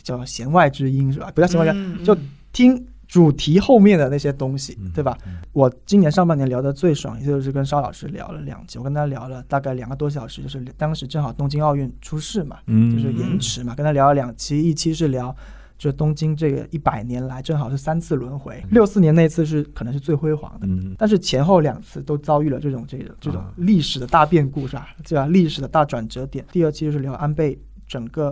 [0.03, 1.31] 叫弦外之音，是吧？
[1.35, 2.17] 不叫弦外之音，嗯就
[2.53, 5.17] 听主题后面的那些东西，对吧？
[5.25, 15.35] 嗯我今年上半年聊的最爽，也就是跟邵老师聊了两集，我跟他聊了大概两个多小时，就是当时正好东京奥运出事嘛，嗯就是延迟嘛，跟他聊了两期，一期是聊。
[15.77, 24.89] 就东京这个一百年来正好是三次轮回，六四年那次是可能是最辉煌的，嗯但是前后两次都遭遇了这种这种这种啊历史的大变故，是吧？
[25.03, 25.25] 对吧？
[25.25, 26.45] 历史的大转折点。
[26.51, 28.31] 第二期就是聊安倍整个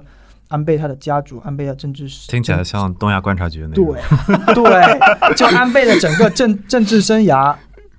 [0.49, 3.95] 安倍他的家族，安倍的政治史听起来像东亚观察局的那种。
[4.53, 7.55] 对对，就安倍的整个政政治生涯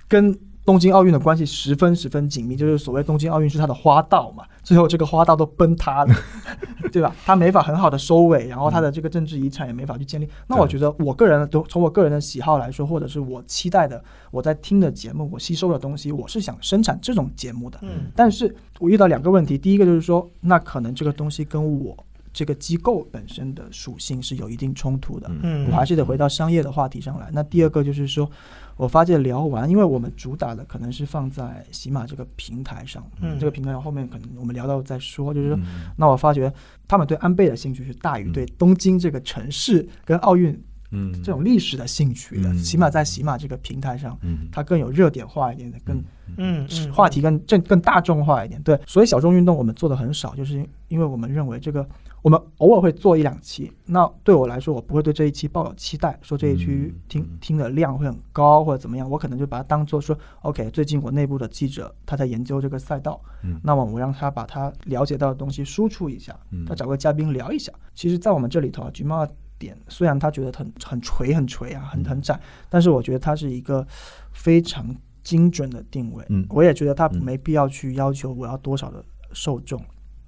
[0.07, 6.15] 跟东京奥运的关系十分十分紧密，就是所谓东京奥运是他的花道嘛，最后这个花道都崩塌了，
[6.93, 7.13] 对吧？
[7.25, 10.29] 他没法很好的收尾，然后他的这个政治遗产也没法去建立。
[10.47, 17.79] 那我觉得我个人都从我个人的喜好来说，或者是我期待的我在听的节目，我吸收的东西，我是想生产这种节目的。
[17.83, 21.97] 嗯但是我遇到两个问题，第一个就是说，那可能这个东西跟我
[22.33, 25.31] 这个机构本身的属性是有一定冲突的。
[25.43, 27.29] 嗯，我还是得回到商业的话题上来。
[27.33, 28.31] 那第二个就是说，
[28.77, 35.35] 我发现聊完，因为我们主打的可能是放在喜马这个平台上，嗯这个平台后面可能我们聊到再说。
[35.35, 36.53] 就是说，嗯那我发觉
[36.87, 40.59] 他们对安倍的兴趣是大于对东京这个城市跟奥运
[40.93, 42.53] 嗯，这种历史的兴趣的。
[42.53, 46.03] 嗯起码在喜马这个平台上，嗯它更有热点化一点的，更
[46.37, 48.61] 嗯嗯话题更更更大众化一点。
[48.63, 51.87] 对，所以小众运动我们做的很少，就是因为我们认为这个
[52.23, 53.73] 我们偶尔会做一两期。
[53.87, 67.73] 那对我来说，我不会对这一期抱有期待，说这一期嗯听、嗯听的量会很高或者怎么样，我可能就把它当做说，OK，最近我内部的记者他在研究这个赛道，嗯那么我让他把他了解到的东西输出一下，嗯他找个嘉宾聊一下。
[67.95, 73.87] 其实，在我们这里头啊，橘猫的点虽然他觉得很很垂很垂啊，很很窄，但是我觉得它是一个
[74.33, 76.25] 非常精准的定位。
[76.29, 79.81] 嗯我也觉得他嗯没必要去要求我要多少的受众。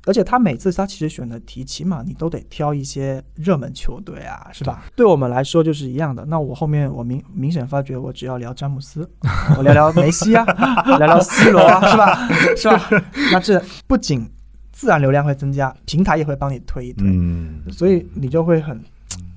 [0.07, 4.85] 而且他每次他其实选的题，起码你都得挑一些热门球队啊，是吧？
[4.97, 6.25] 对我们来说就是一样的。
[6.27, 9.09] 那我后面我明明显发觉，我只要聊詹姆斯，
[9.57, 10.45] 我聊聊梅西啊，
[10.99, 12.29] 聊聊 C 罗啊， 是吧？
[12.57, 13.05] 是吧？
[13.33, 14.29] 那这不仅
[14.73, 18.81] 自然流量会增加，平台也会帮你推一推，嗯，所以你就会很。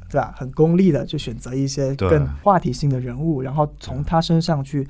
[0.08, 0.34] 对吧？
[0.38, 4.88] 很功利的去选择一些更话题性的人物，然后从他身上去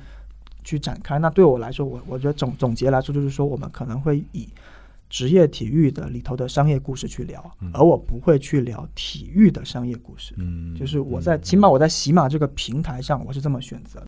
[0.62, 1.18] 去展开。
[1.18, 4.48] 那对我来说，我我觉得总总结来说，就是说我们可能会以
[5.08, 10.34] 职业体育的里头的商业故事去聊，而我不会去聊体育的商业故事。
[10.38, 14.06] 嗯，就是我在起码我在喜马这个平台上，我是这么选择的。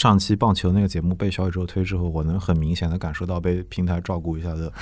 [0.00, 4.72] 上期棒球那个节目被小宇宙推之后，我能很明显的感受到被平台照顾一下的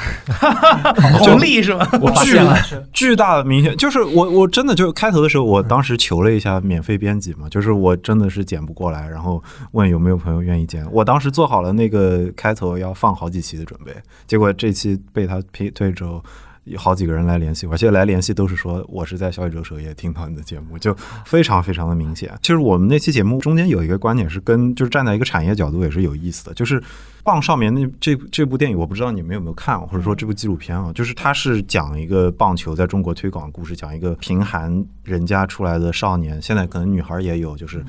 [1.18, 1.88] 红利是吧？
[2.00, 2.56] 我发现了，
[2.92, 10.86] 巨大的明显，就是我我真的就开头的时候，我当时求了一下免费编辑嘛，就是我真的是剪不过来，然后问有没有朋友愿意剪。
[10.92, 13.92] 我当时做好了那个开头要放好几期的准备，
[14.28, 16.22] 结果这期被他推推之后，
[16.68, 22.32] 有好几个人来联系我，而且来联系都是说我是在小宇宙首页听到你的节目，就非常非常的明显。
[22.42, 26.80] 其实我们那期节目中间有一个观点是跟就是站在一个产业角度也是有意思的，就是
[27.24, 37.84] 《棒少年》那这这部电影，我不知道你们有没有看，或者说这部纪录片啊，就是它是讲一个棒球在中国推广的故事，讲一个贫寒人家出来的少年，现在可能女孩也有，就是。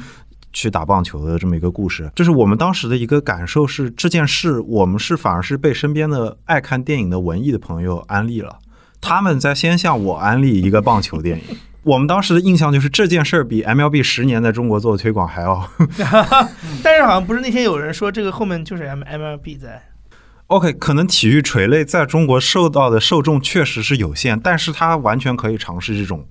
[0.51, 8.57] 去打棒球的这么一个故事，就是我们当时的一个感受是，这件事我们是反而是被身边的爱看电影的文艺的朋友安利了，
[9.01, 11.57] 他们在先向我安利一个棒球电影。
[11.83, 15.69] 我们当时的印象就是这件事儿比 MLB 十年在中国做的推广还要。
[16.83, 19.81] 但是好像不是那天有人说这个后面就是 M MLB 在。
[20.47, 26.27] OK，可能体育垂类在中国受到的受众确实是有限，但是它完全可以尝试这种。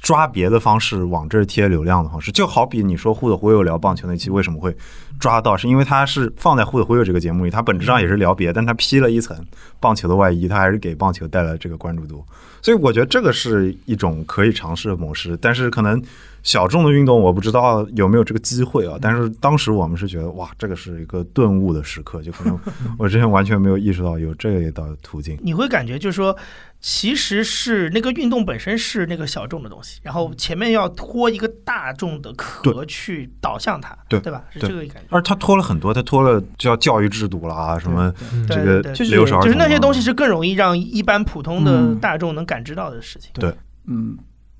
[0.00, 4.76] 抓别的方式往这儿贴流量的方式，就好比你说《忽的忽悠》聊棒球那期为什么会
[5.18, 9.36] 抓到，是因为它是放在《忽的忽悠》这个节目里，它本质上也是聊别，但它披了一层
[9.80, 12.24] 棒球的外衣，它还是给棒球带来这个关注度。
[12.62, 16.00] 所以我觉得这个是一种可以尝试的模式，但是可能
[16.46, 18.96] 小众的运动我不知道有没有这个机会啊。
[19.02, 22.58] 但是当时我们是觉得哇，这个是一个顿悟的时刻，就可能
[22.98, 25.36] 我之前完全没有意识到有这一道途径。
[25.42, 26.34] 你会感觉就是说。
[26.78, 34.44] 其实是那个运动本身是那个小众的东西，然后前面要拖一个大众的壳去导向它，对对吧？
[34.50, 35.08] 是这个感觉。
[35.08, 38.12] 而他拖了很多，他拖了叫教育制度啦，什么
[38.46, 43.30] 这个就是就是那些东西是更容易让一般普通的大众能感知到的事情。
[43.32, 43.52] 对，
[43.86, 44.16] 嗯，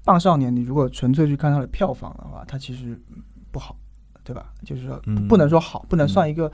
[0.07, 2.99] 棒少年，你如果纯粹去看它的票房的话，它其实
[3.51, 3.77] 不好，
[4.25, 4.55] 对吧？
[4.65, 6.51] 就是说不能说好，不能算一个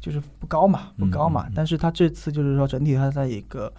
[0.00, 1.46] 就是不高嘛，不高嘛。
[1.54, 3.72] 但是它这次就是说整体它在一个。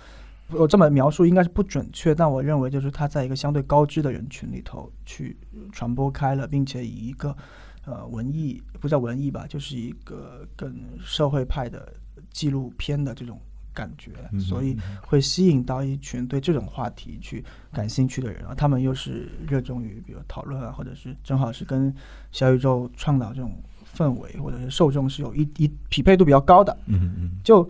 [0.49, 5.35] 我这么描述应该是不准确，但我认为就是他在一个相对高知的人群里头去
[5.71, 7.35] 传播开了，并且以一个
[7.83, 10.71] 呃文艺不叫文艺吧，就是一个更
[11.03, 11.91] 社会派的
[12.29, 13.41] 纪录片的这种
[13.75, 21.93] 感觉，所以会吸引到一群对这种话题去感兴趣的人，他们又是热衷于比如讨论啊，或者是正好是跟
[22.31, 23.61] 小宇宙倡导这种
[23.95, 27.69] 氛围或者是受众是有一一匹配度比较高的，嗯嗯，就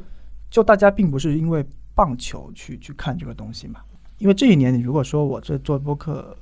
[0.50, 1.66] 就大家并不是因为。
[1.98, 3.80] 棒球去去看这个东西嘛？
[4.18, 6.38] 因为这一年，你如果说我这做播客，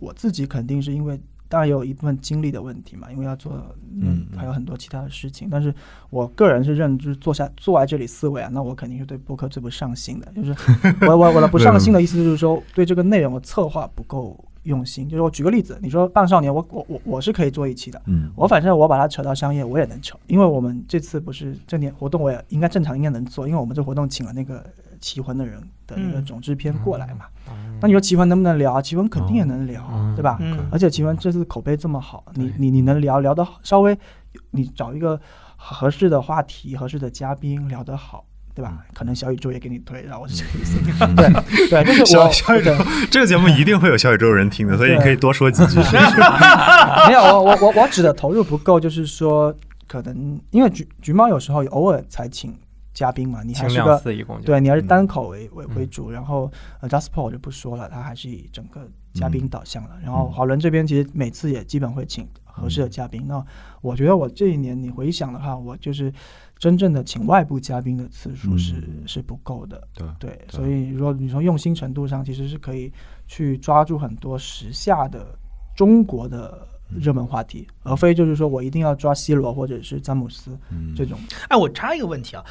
[0.00, 1.20] 我自己肯定是因为
[1.54, 3.52] 当然也有一部分精力的问题嘛，因为要做，
[4.02, 5.46] 嗯，还有很多其他的事情。
[5.48, 5.72] 但是
[6.10, 10.26] 我个人是认知坐下坐在这里思维啊，那我肯定是对播客最不上心的。
[10.34, 10.52] 就是
[11.06, 15.08] 我我我的不上心的意思就是说，对这个内容的策划不够用心。
[15.08, 24.60] 就是我举个例子，你说《半少年》，我我我我是可以做一期的，嗯，我反正我把它扯到商业，我也能扯，因为我们这次不是这年活动，我也应该正常应该能做，因为我们这活动请了那个。
[25.04, 27.26] 奇魂的人的一个总制片过来嘛？
[27.78, 28.80] 那你说奇魂能不能聊？
[28.80, 29.82] 奇魂肯定也能聊，
[30.16, 30.38] 对吧？
[30.72, 33.94] 而且奇魂这次口碑这么好，你你你能聊聊的稍微，
[34.52, 35.20] 你找一个
[35.56, 38.78] 合适的话题、合适的嘉宾聊得好，对吧？
[38.94, 40.78] 可能小宇宙也给你推，然后是这个意思。
[41.14, 41.28] 对
[41.84, 42.74] 对，就是我小宇宙
[43.10, 45.76] 这个节目一定会有小宇宙人听的，所以你可以多说几句。
[47.08, 49.54] 没有，我我我我指的投入不够，就是说
[49.86, 52.56] 可能因为橘橘猫有时候偶尔才请。
[52.94, 53.98] 嘉宾嘛，你还是个
[54.42, 59.98] 对，你还是单口为为为主，然后呃，Jasper 我就不说了，他还是以整个嘉宾导向了。
[60.00, 63.24] 然后华伦这边其实每次也基本会请合适的嘉宾。
[63.26, 63.44] 那
[63.82, 66.12] 我觉得我这一年你回想的话，我就是
[66.56, 68.76] 真正的请外部嘉宾的次数是
[69.06, 69.86] 是不够的。
[69.92, 72.92] 对对，所以如果你从用心程度上，其实是可以
[73.26, 75.36] 去抓住很多时下的
[75.74, 76.68] 中国的。
[77.00, 80.58] 热门话题，而非就是说我一定要抓 C 罗或者是詹姆斯
[80.96, 81.18] 这种。
[81.48, 82.44] 哎，我插一个问题啊，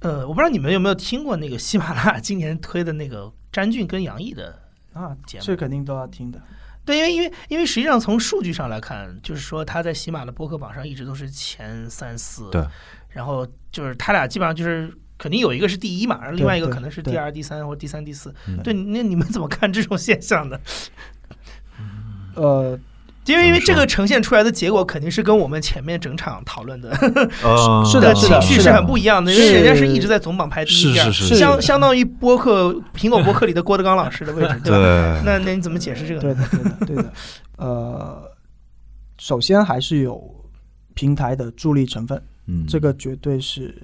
[0.00, 4.58] 呃，我不知道你们有没有听过那个喜马拉雅今年推的那个詹俊跟杨毅的
[4.92, 6.40] 啊节目，这肯定都要听的。
[6.84, 12.50] 对，因为因为因为实际上从数据上来看，就是说他在喜马的播客榜上一直都是前三四。
[12.50, 12.64] 对。
[13.10, 18.34] 然后就是他俩基本上就是肯定有一个是第一嘛，然后另外一个可能是第二、第三或者第三、第四。
[18.64, 20.58] 对，那你们怎么看这种现象呢？
[22.34, 22.78] 呃。
[23.26, 26.92] 因为因为这个呈现出来的结果肯定是跟我们前面整场讨论的
[27.84, 35.22] 是的情绪是很不一样的，因为人家是一直在总榜排第一，相相当于播客苹果播客里的郭德纲老师的位置，对吧？
[35.24, 36.20] 那那你怎么解释这个？
[36.20, 37.12] 对的，对的，对的。
[37.56, 38.22] 呃，
[39.18, 40.22] 首先还是有
[40.94, 43.74] 平台的助力成分，嗯，这个绝对是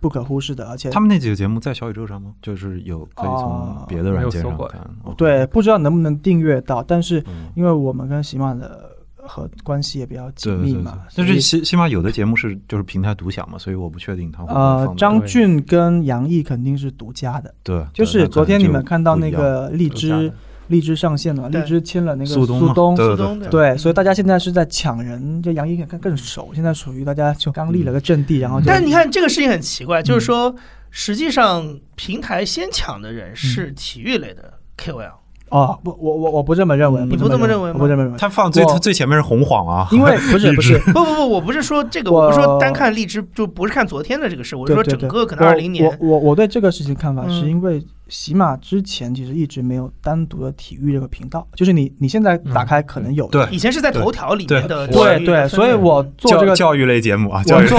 [0.00, 0.68] 不可忽视的。
[0.68, 2.32] 而且他们那几个节目在小宇宙上吗？
[2.40, 4.80] 就是有可以从别的软件上看。
[5.16, 7.24] 对，不知道能不能订阅到，但是
[7.54, 8.96] 因为我们跟喜马的。
[9.30, 20.32] 和关系也比较紧密嘛，但是起起码有的节目是就是平台独享嘛，所以我不确定它会呃，张俊跟杨毅肯定是独家的，对，就是昨天你们看到那个荔枝
[20.68, 23.40] 荔枝上线了，荔枝签了那个苏东苏东。
[23.50, 30.54] 对，所以大家现在是在抢人，就杨毅更更熟，现在属于大家就刚立了个阵地，然后但是你看这个事情很奇怪，就是说
[30.90, 35.12] 实际上平台先抢的人是体育类的 KOL，
[35.50, 37.74] 哦，不，我我我不这么认为，你不不这么认为吗？
[37.74, 47.40] 我不这么认为，他放最他最前面是红晃啊， 因为不是不是， 不不不，我不是说这个，我我不是说单看荔枝，就不是看昨天的这个事，我是说整个可能我二零年，我我我对这个事情看法嗯。
[47.40, 53.46] 是因为喜马之前其实一直没有单独的体育这个频道，就是你你现在打开可能有，对。
[53.50, 55.24] 以前是在头条里面的对。
[55.24, 57.78] 对，所以我做这个教教育类节目啊，教育我做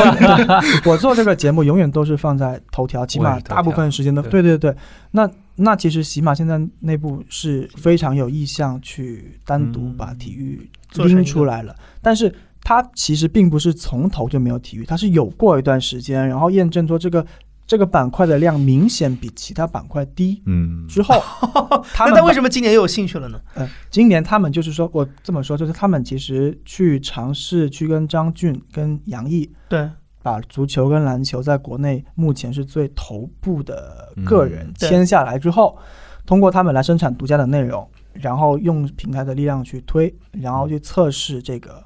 [0.94, 4.76] 我做这个节目永远都是放在头条，起码大部分时间都对对对对。
[5.12, 5.28] 那
[5.62, 17.26] 那其实喜马现在内部是非常有意向去单独把体育拎出来了，但是它其实并不是从头就没有体育，它是有过一段时间，然后验证说这个
[17.68, 20.42] 这个板块的量明显比其他板块低。
[20.46, 21.22] 嗯，之后，
[21.94, 23.40] 他那他为什么今年又有兴趣了呢？
[23.54, 29.90] 呃，今年他们就是说，我这么说，就是他们其实去尝试去跟张俊、跟杨毅对，
[30.22, 35.78] 把足球跟篮球在国内目前是最头部的个人签下来之后，
[36.26, 41.84] 通过他们来生产独家的内容，然后用平台的力量去推，然后去测试这个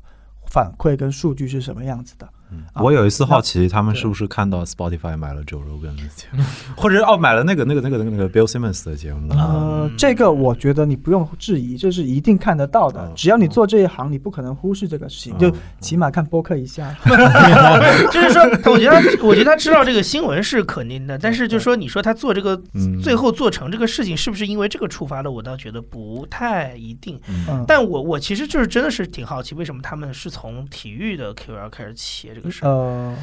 [0.47, 2.27] 反馈跟数据是什么样子的。
[2.73, 6.43] 啊我有一次好奇，他们是不是看到 Spotify 买了 Joe Rogan 的节目，
[6.75, 9.33] 或者哦买了那个那个那个那个那个 Bill Simmons 的节目？
[9.33, 13.13] 呃，这个我觉得你不用质疑，这是一定看得到的嗯。
[13.15, 16.93] 只要你做这一行，你不可能忽视这个事情，就嗯起码看播客一下。
[18.11, 18.41] 就是说，
[18.71, 25.31] 我觉得，我觉得他知道这个新闻是肯定的，但是就是说，你说他做这个嗯最后做成这个事情，是不是因为这个触发的？
[25.31, 27.19] 我倒觉得不太一定。
[27.27, 32.69] 嗯，但我我其实就是真的是挺好奇，为什么他们是从体育的 KOL 开始起这个事儿？
[32.69, 33.15] 呃，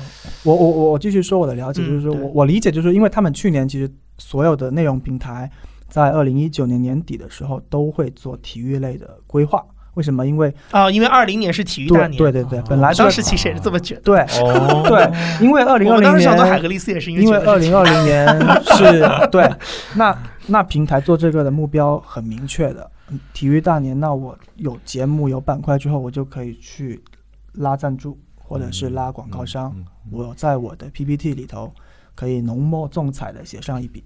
[0.44, 5.50] 我我我我继续说我的了解，嗯就是说对我我理解，就是因为他们去年其实所有的内容平台
[5.88, 9.64] 在二零一九年年底的时候都会做体育类的规划。
[9.94, 10.24] 为什么？
[10.24, 14.00] 因为啊，因为二零年是体育大年，对对对，本来这个当时其实也是这么觉得。
[14.02, 18.26] 对哦对，因为二零二零年当时想做海格力斯也是因为二零二零年
[18.76, 19.02] 是
[19.32, 19.50] 对，
[19.96, 20.16] 那
[20.46, 27.02] 那平台做这个的目标很明确的，嗯体育大年，那我有节目有板块之后，我就可以去
[27.54, 28.16] 拉赞助
[28.50, 31.72] 或者是拉广告商，嗯我在我的 PPT 里头
[32.16, 34.02] 可以浓墨重彩的写上一笔。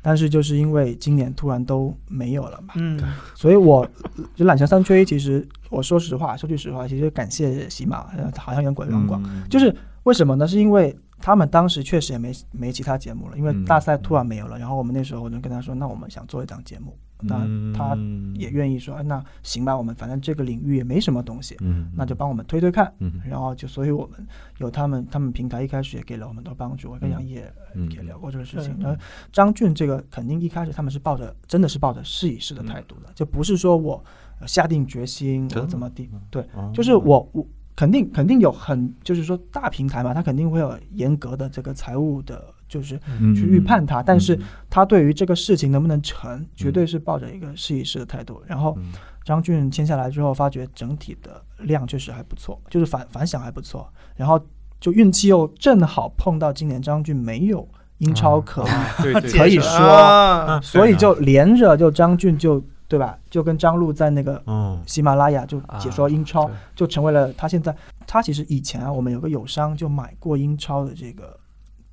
[0.00, 2.98] 但是就是因为今年突然都没有了嘛，嗯，
[3.34, 3.86] 所以我
[4.34, 5.04] 就懒翔三缺一。
[5.04, 8.88] 其实我说实话，说句实话，其实感谢喜马，呃好像有广，
[9.26, 9.74] 嗯就是
[10.04, 10.46] 为什么呢？
[10.46, 14.56] 是因为他们当时确实也没没其他节目了，因为嗯大赛突然没有了。
[14.56, 17.38] 然后我们那时候我就跟他说，那我们想做一档节目，那
[17.76, 21.90] 他嗯也愿意说，哎那行吧，我们反正这个领域也没什么东西，嗯。
[21.94, 22.92] 那就帮我们推推看。
[22.98, 23.20] 嗯。
[23.28, 24.26] 然后就所以我们
[24.58, 26.90] 有他们，他们平台一开始也给了我们很多帮助。
[26.90, 28.74] 我跟杨毅也聊过这个事情。
[28.78, 28.96] 那
[29.32, 34.02] 张俊这个肯定一开始他们是抱着真的是抱着试一试的态度的，就不是说我
[34.40, 36.70] 呃下定决心真的我怎么地，对，哦。
[36.74, 37.46] 就是我我
[37.76, 48.40] 肯定肯定有很就是说大平台嘛，它肯定会有严格的这个财务的，就是嗯去预判它，但是嗯他对于这个事情能不能成，绝对是抱着一个试一试的态度。
[48.46, 48.92] 然后嗯。
[49.22, 54.40] 张俊签下来之后，发觉整体的量确实还不错，就是反反响还不错，然后
[54.80, 57.68] 就运气又正好碰到今年张俊没有
[57.98, 58.64] 英超可
[59.30, 60.58] 可以说啊。
[60.62, 66.54] 所以就连着就张俊就对吧，就跟张璐在那个哦喜马拉雅就解说英超，对。
[66.74, 71.38] 就成为了他现在他其实以前啊，我们有个友商就买过英超的这个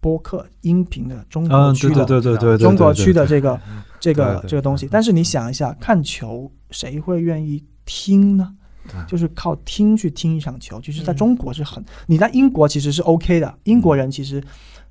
[0.07, 3.59] 播客音频的中国嗯，区的、对对对对对对，中国区的这个
[3.99, 4.87] 这个这个东西。
[4.89, 8.55] 但是你想一下，看球谁会愿意听呢
[8.87, 8.95] 对？
[9.05, 14.41] 就是靠听去听一场球，就是在嗯中国是很，你在英国其实是 OK 的，英国人其实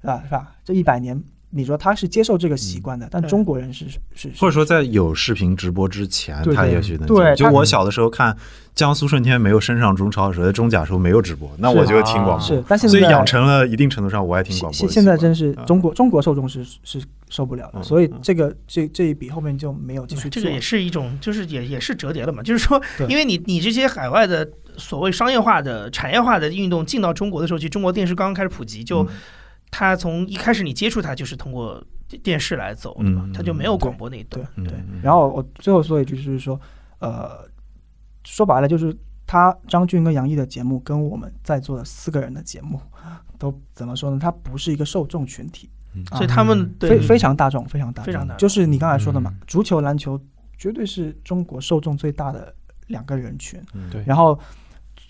[0.02, 0.52] 啊是吧？
[0.62, 1.18] 这一百年，
[1.50, 8.36] 你说他是接受这个习惯的，但中国人是是是或者说在有视频直播之前，他也许能对就我小的时候看
[8.74, 14.88] 江苏舜天没有升上中超的时候，在中甲时候没有直播，那我就听广播，是，但现在所以养成了一定程度上我爱听广播现。
[14.88, 20.50] 现在真是啊中国中国受众是是受不了的，嗯所以这个这这一笔后面就没有继续做这个。
[20.50, 29.08] 也是一种，就是也也是折叠了嘛，就是说，因为你你这些海外的所谓商业化的、产业化的运动进到中国的时候，其实中国电视刚刚开始普及，就嗯
[29.78, 31.84] 它从一开始你接触他就是通过
[32.22, 34.42] 电视来走的嘛嗯，它就没有广播那一段。
[34.54, 34.72] 嗯对，
[35.02, 36.58] 然后我最后说一句，就是说，
[36.98, 37.46] 呃，
[38.24, 38.96] 说白了就是
[39.26, 42.80] 他张俊跟杨毅的节目跟我们在座的四个人的节目
[43.38, 44.18] 都怎么说呢？
[44.18, 45.68] 他不是一个受众群体，
[46.12, 47.00] 所以他们非对。
[47.00, 48.38] 非常大众，非常大众，非常大众。
[48.38, 49.40] 就是你刚才说的嘛，嗯。
[49.46, 50.18] 足球、篮球
[50.56, 52.54] 绝对是中国受众最大的
[52.86, 53.62] 两个人群。
[53.74, 53.90] 嗯。
[53.90, 54.02] 对。
[54.06, 54.40] 然后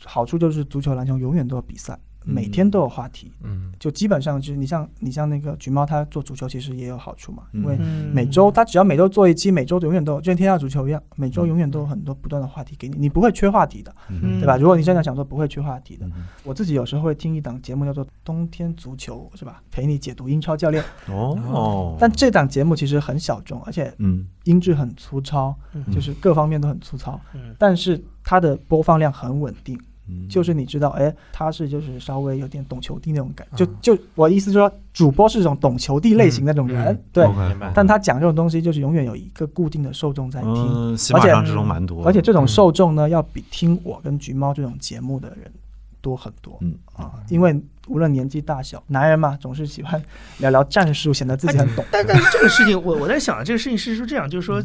[0.05, 1.97] 好处就是足球、篮球永远都有比赛，
[2.27, 3.73] 每天都有话题，嗯。
[3.79, 8.11] 就基本上就是你像你像那个橘猫，它做足球其实也有好处嘛，因为嗯。
[8.13, 14.57] 每周它只要每周做一期，每周永远都有，就像天下足球一样，每周永远都有很多不断的话题给你，你不会缺话题的，嗯对吧？
[14.57, 19.63] 如果你真的想说不会缺话题的，嗯我自己有时候会听一档节目叫做《冬天足球》，是吧？
[19.71, 24.27] 陪你解读英超教练，哦，但这档节目其实很小众，而且嗯。
[24.45, 25.85] 音质很粗糙，嗯。
[25.93, 27.53] 就是各方面都很粗糙，嗯。
[27.59, 29.77] 但是它的播放量很稳定。
[30.09, 37.25] 嗯就是你知道，哎，他是就是稍微有点懂球帝那种感，啊就就我意思就是说，主播是这种懂球帝类型的那种人，对。
[37.25, 45.53] OK 明白但他讲这种东西，就是永远有一个固定的受众在听，嗯，喜马上这种蛮多，而且这种嗯受众呢，要比听我跟橘猫这种节目的人
[46.01, 46.57] 多很多。
[46.61, 50.01] 嗯啊，因为无论年纪大小，男人嘛，总是喜欢
[50.39, 51.85] 聊聊战术，显得自己很懂。
[51.91, 54.29] 但但是这个事情，我我在想，这个事情是不是这样？
[54.29, 54.61] 就是说，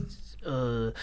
[0.46, 0.94] 嗯呃，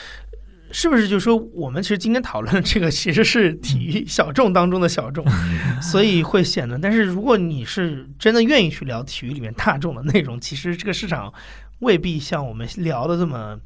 [0.71, 6.79] 是不是就是说，我们其实今天讨论的这个其实是体育小众当中的小众，嗯所以会显得。
[6.79, 11.33] 但是如果你是真的愿意去聊体育里面大众的内容，其实这个市场
[11.81, 13.59] 未必像我们聊的这么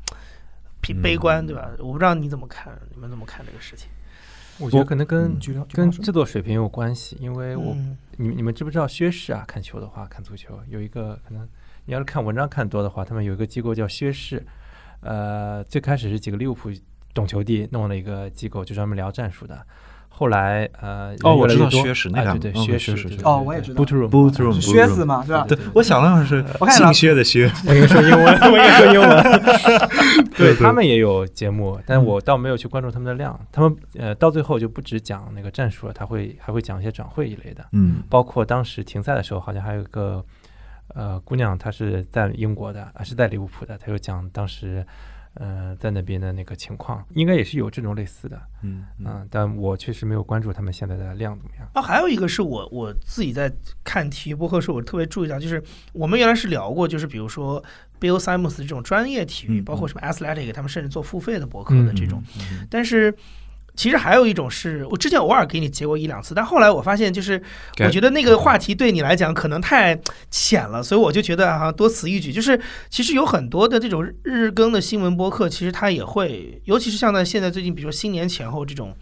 [0.80, 1.70] 悲悲观，对吧？
[1.78, 3.88] 我不知道你怎么看，你们怎么看这个事情？
[4.59, 5.36] 我觉得可能跟
[5.72, 9.42] 跟制作水平有关系，因为我嗯你你们知不知道薛氏啊？
[9.48, 11.48] 看球的话，看足球有一个可能，
[11.86, 14.44] 你要是看文章看多的话，他们有一个机构叫薛氏，
[15.00, 16.70] 呃，最开始是几个利物浦
[17.14, 19.58] 懂球帝弄了一个机构，就专门聊战术的。
[20.14, 23.82] 后来呃，哦我知道薛氏那哎对对，两个哦薛氏哦我也知道。
[23.82, 25.46] Boot Room Boot Room 是靴子嘛，是吧？
[25.48, 29.22] 对，我想的是我看了姓薛的 薛，我应该说英文，我应该说英文。
[30.36, 33.38] 对对他们也有节目，但我倒没有去关注他们的量。
[33.50, 38.02] 他们呃，到最后就不只讲那个战术了，他会还会讲一些转会一类的，嗯。
[38.10, 40.22] 包括当时停赛的时候，好像还有一个
[40.94, 44.86] 呃姑娘，她是在英国的，啊是在利物浦的，她就讲当时
[45.34, 51.68] 呃在那边的那个情况，应该也是有这种类似的，嗯嗯、但我确实没有关注他们现在的量怎么样。
[51.74, 53.52] 啊，还有一个是我我自己在
[53.82, 55.62] 看体育播客的时候，我特别注意到，就是
[55.92, 57.62] 我们原来是聊过，就是比如说
[58.00, 62.22] Bill Simmons 这种专业体育，嗯包括什么 Athletic，他们甚至做付费的博客的这种。
[62.38, 63.14] 嗯但是
[63.74, 67.42] 其实还有一种是我之前偶尔给你截过一两次，但后来我发现，就是
[67.80, 69.98] 我觉得那个话题对你来讲可能太
[70.30, 72.32] 浅了，所以我就觉得啊，多此一举。
[72.32, 72.60] 就是
[72.90, 78.94] 其实有很多的这种日更的新闻播客，其实它也会，尤其是像在现在最近，比如说新年前后这种。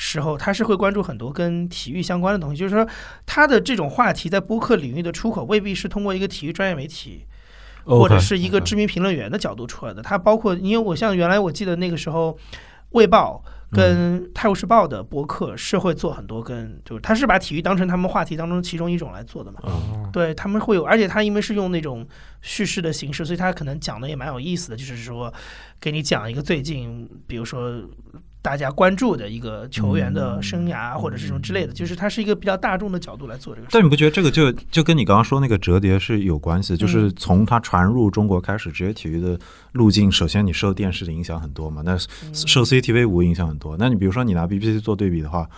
[0.00, 2.86] 时候，它是会关注很多跟体育相关的东西，就是说，
[3.26, 7.24] 它的这种话题在播客领域的出口未必是通过一个体育专业媒体，
[7.82, 10.00] 或者是一个知名评论员的角度出来的。
[10.00, 12.30] 它包括，因为我像原来我记得那个时候，
[12.90, 19.60] 《卫报》跟《泰晤士报》的博客是会做很多跟，就是他是把体育当成他们话题当中其中一种来做的嘛。
[19.62, 22.06] 哦，对他们会有，而且他因为是用那种
[22.40, 25.32] 叙事的形式，所以他可能讲的也蛮有意思的，就是说
[25.80, 27.82] 给你讲一个最近，比如说
[28.40, 33.70] 大家关注的一个球员的生涯或者是什么之类的，就是它是一个比较大众的角度来做这个事。
[33.72, 36.76] 但你不觉得这个就就跟你刚刚说那个折叠是有关系？
[36.76, 39.38] 就是从它传入中国开始，职业体育的
[39.72, 41.98] 路径，首先你受电视的影响很多嘛，那
[42.32, 43.76] 受 CCTV 五影响很多。
[43.78, 45.48] 那你比如说你拿 BBC 做对比的话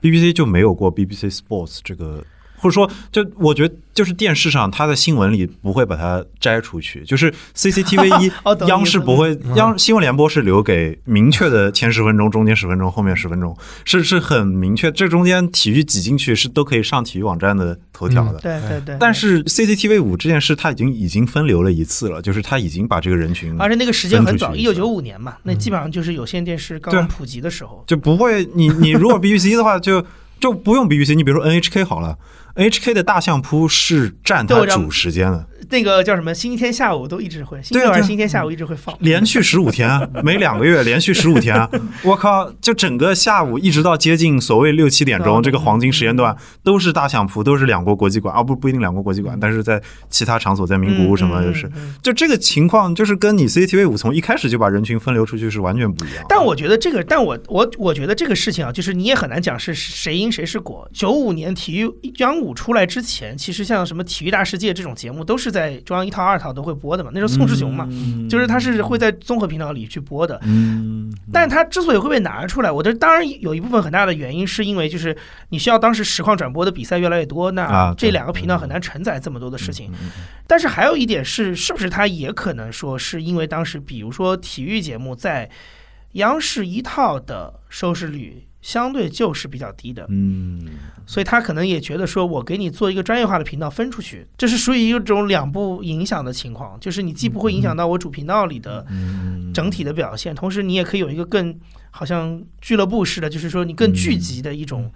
[0.00, 2.22] ，BBC 就没有过 BBC Sports 这个。
[2.58, 14.90] 或者说，就我觉得，就是电视上它的新闻里不会把它摘出去，就是 CCTV 一央视不会，央新闻联播是留给明确的前十分钟、中间十分钟、后面十分钟，是是很明确。
[14.92, 18.38] 这中间体育挤进去是都可以上体育网站的头条的。
[18.40, 27.84] 对对对，但是 CCTV 五这件事，它已经已经分流了一次了，就是它已经把这个人群，而且那个时间很早，一九九五年嘛，那基本上就是有线电视刚刚普及的时候。
[27.86, 30.04] 就不会你你如果 BBC 的话就
[30.40, 32.16] 就不用 BBC，你比如说 NHK 好了
[32.56, 36.34] ，NHK 的大象扑是占它对我知道主时间的，那个叫什么？
[36.34, 38.96] 星期天下午都一直会，星期六还是对啊星期天下午一直会放。
[39.00, 41.68] 连续十五天啊，每两个月连续十五天啊，
[42.02, 51.70] 我靠，就整个下午一直到接近所谓六七点钟嗯这个黄金时间段，都是大象扑，都是两国国际馆啊，不不一定两国国际馆，但是在其他场所，在名古屋什么嗯就是
[52.02, 56.24] 就这个情况，就是跟你 CCTV 五从一开始就把人群分流出去是完全不一样。
[56.28, 60.88] 但我觉得这个，但我我我觉得这个事情啊，就是你也很难讲是谁因谁是果。
[60.92, 67.10] 九五年体育央五出来之前，其实像什么《体育大世界》这种节目，都是在中央一套、二套都会播的嘛。
[67.12, 70.40] 那时候宋世雄嘛，嗯就是他是会在综合频道里去播的。
[70.44, 75.16] 嗯，但他之所以会被拿出来，我觉得当然有一部分很大的原因是因为就是
[75.48, 79.90] 你需要当时实况转播的比赛越来越多，啊那对这两个频道很难承载这么多的事情。
[80.00, 80.10] 嗯
[80.48, 85.50] 但是还有一点是，是不是他也可能说是因为当时比如说体育节目在
[86.12, 90.66] 央视一套的收视率相对就是比较低的，嗯，
[91.06, 99.52] 所以他可能也觉得说我给你做一个专业化的频道分出去，这是属于一种两不影响的情况，就是你既不会影响到我主频道里的嗯。
[99.54, 101.56] 整体的表现，同时你也可以有一个更
[101.92, 104.82] 好像俱乐部似的，就是说你更聚集的一种。
[104.86, 104.90] 一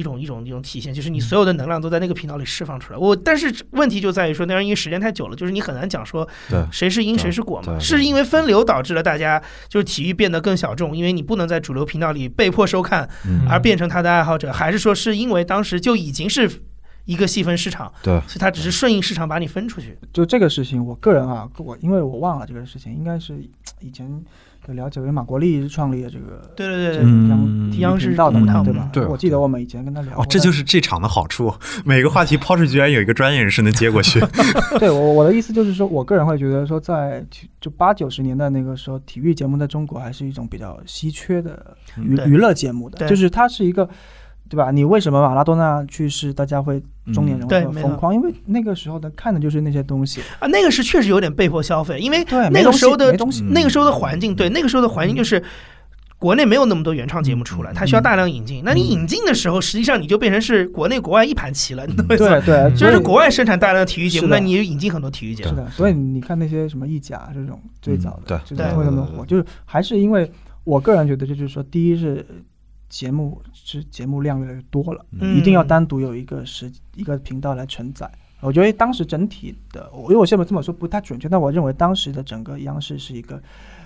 [0.00, 2.98] 一种一种一种体现，就是你所有的能量都在那个频道里释放出来。
[2.98, 13.46] 我但是问题就在于说，那样因为时间太久了，就是你很难讲说对谁是因谁是果嘛，是因为分流导致了大家就是体育变得更小众，因为你不能在主流频道里被迫收看，嗯。
[13.50, 16.48] 而变成他的爱好者，还是说是因为当时就已经是
[17.04, 19.98] 一个细分市场，对，所以他只是顺应市场把你分出去。
[20.12, 23.42] 就这个事情，我个人啊，我因为我忘了这个事情，应该是
[23.80, 24.08] 以前
[24.70, 28.88] 有了解，因为马国立创立的这个对对对央央视频道的嘛，对吧？
[28.92, 31.52] 对我记得我们以前跟他聊过哦，这就是这场的好处，
[31.84, 34.20] 每个话题抛出去，居然有一个专业人士能接过去。
[34.78, 37.24] 对我我的意思就是说，我个人会觉得说在，
[37.60, 43.88] 就八九十年代那个时候，体育节目在中国还是一种比较稀缺的娱娱乐节目的，对就是它是一个，
[44.50, 44.70] 对吧？
[44.70, 46.82] 你为什么马拉多纳去世，大家会
[47.14, 48.14] 中年人会疯狂？
[48.14, 55.42] 因为那个时候的看的就是那些东西，啊，那个是确实有点被迫消费，因为，那个时候的东西，嗯那个时候的环境，对那个时候的环境就是。
[56.20, 58.60] 国内没有那么多原创节目出来，嗯它需要大量引进。
[58.62, 62.28] 那你引进的时候，实际上你就变成是国内国外一盘棋了，你懂我意思？
[62.28, 65.48] 对对，就是国外生产大量的体育节目，那你就引进很多体育节目。
[65.48, 70.30] 是的，所以你看那些什么意甲这种最早的，嗯就是对为什么火，就是还是因为
[70.64, 72.22] 我个人觉得，就是说，第一是
[72.90, 78.10] 节目是节目量越来越多了，嗯一定要单独有一个时一个频道来承载。
[78.40, 83.42] 我觉得当时整体的，我因为我现在这么说不太准确，但我认为当时的整个央视是一个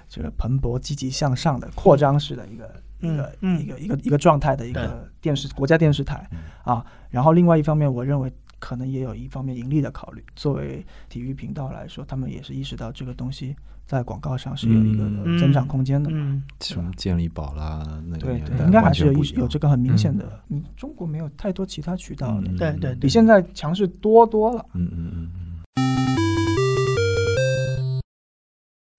[0.08, 2.68] 这个蓬勃、积极向上的扩张式的一个。
[3.00, 6.26] 一个一个一个一个状态的一个电视国家电视台
[6.62, 8.32] 啊，然后另外一方面，我认为
[8.64, 10.24] 可能也有一方面盈利的考虑。
[10.34, 13.54] 作为体育频道来说，他们也是意识到这个东西
[13.84, 16.16] 在广告上是有一个嗯增长空间的嘛。
[16.18, 20.40] 嗯，什么健力宝啦，那个对对，应该还是有一完全不一样有这个很明显的。
[20.48, 24.64] 你中国没有太多其他渠道了，对对比现在强势多多了。
[24.72, 26.23] 嗯嗯嗯嗯。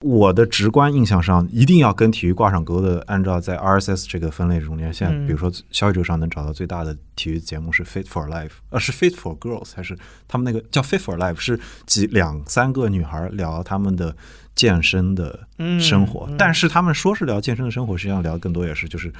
[0.03, 3.01] 我的直观印象上，一定要跟体育挂上钩的。
[3.07, 11.39] 按照在 RSS 这个分类中间，现在嗯比如说小宇宙上能找到最大的体育节目是 Fit for Life，呃，是 Fit for Girls 还是他们那个叫 Fit for Life？
[11.39, 14.15] 是几两三个女孩聊他们的
[14.53, 19.11] 健身的嗯生活，嗯但是他们说是聊健身的生活，实际上聊的更多也是就是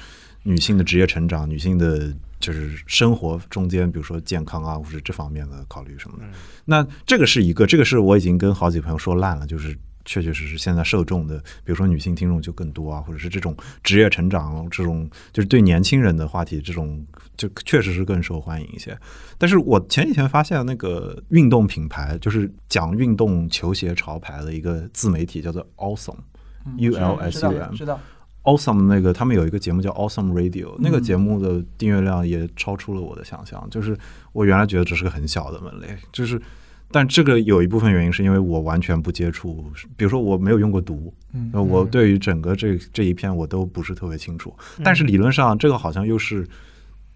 [0.42, 6.24] 女性的职业成长、女性的就是生活中间，比如说健康啊，或者这方面的考虑什么的。
[6.26, 6.30] 嗯
[6.66, 9.74] 那这个是一个，这个是我已经跟好几个朋友说烂了，就是。
[10.06, 17.04] 确确实实，现在受众的，比如说女性听众就更多啊，或者是这种职业成长这种，就是对年轻人的话题，这种
[17.36, 18.96] 就确实是更受欢迎一些。
[19.36, 26.20] 但是我前几天发现那个运动品牌，就是讲运动球鞋潮牌的一个自媒体，叫做 Awesome
[26.78, 28.00] U L S U M，知道
[28.44, 33.68] ，Awesome 那个他们有一个节目叫 Awesome Radio，那个嗯节目的订阅量也超出了我的想象。
[33.70, 33.98] 就是
[34.32, 36.40] 我原来觉得这是个很小的门类，就是，
[36.90, 39.64] 但这个有一部分原因是因为我完全不接触，
[39.96, 41.12] 比如说我没有用过毒，
[41.52, 44.54] 我对于整个这这一片我都不是特别清楚。
[44.84, 46.46] 但是理论上，这个好像又是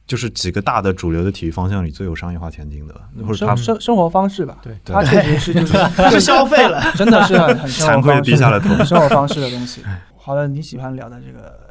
[0.06, 6.82] 就是几个大的主流的体育方向里最有商业化前景的，或者他生生生活方式吧，对它确实是就是 它是消费了。
[6.96, 9.82] 真的是很 很惭愧低下了头生活方式的东西。
[10.16, 11.69] 好了，你喜欢聊的这个呃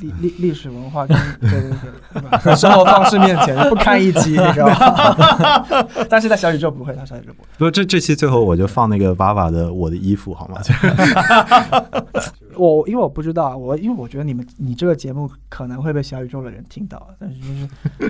[0.00, 1.70] 历历历史文化跟 对对对
[2.14, 5.86] 对吧，在生活方式面前不堪一击，你知道吗？
[6.08, 7.48] 但是在小宇宙不会，他小宇宙不会。
[7.58, 10.60] 不这这期最后我就放那个娃娃的我的衣服好吗？
[12.56, 17.68] 我因为我不知道，我因为我觉得你们你这个节目可能会被小宇宙的人听到，但是就是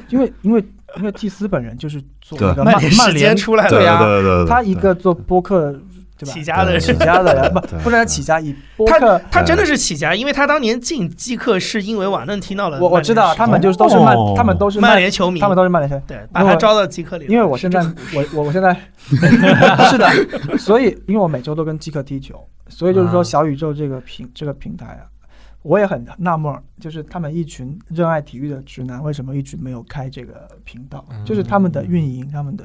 [0.09, 0.65] 因为因为
[0.97, 5.73] 因为蒂斯本人就是做那个曼曼曼联出来了，对啊对对对，他一个做播客
[6.23, 6.33] 对吧？
[6.33, 6.81] 起家的人。
[6.81, 7.51] 起家的人。
[7.55, 7.79] 不对。
[7.81, 9.21] 不能起家以播他客。
[9.31, 16.03] 他真的是起家，因为他当年进基克是因为瓦嫩听到了我我知道他们就是都是曼，他们都是曼联球迷，他们都是曼联球迷。
[16.07, 17.81] 对把他招到基克里，因为我现在
[18.15, 18.75] 我我我现在
[19.91, 20.09] 是的，
[20.59, 25.05] 所以因为我每周都跟基克踢球，所以就是说啊小宇宙这个平这个平台啊，
[25.63, 31.05] 我也很纳闷，就是他们一群热爱体育的直男为什么一直没有开这个频道？
[31.25, 32.65] 就是他们的运营，他们的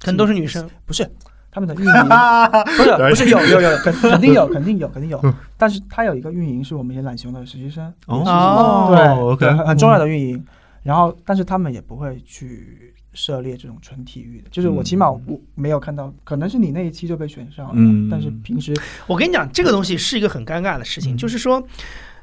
[0.00, 1.08] 可能都是女生，不是
[1.50, 1.92] 他们的运营，
[2.76, 10.44] 不是不是有有有肯 肯定有肯定有肯定有，但是他有一个运营是我们一些懒熊的实习生，哦对很很重要的运营。
[10.82, 15.20] 然后，但是他们也不会去涉猎这种纯体育的，就是我起码我
[15.54, 18.08] 没有看到，可能是你那一期就被选上了，嗯。
[18.10, 18.72] 但是平时
[19.06, 21.62] 我跟你讲，这个东西是一个很尴尬的事情，就是说，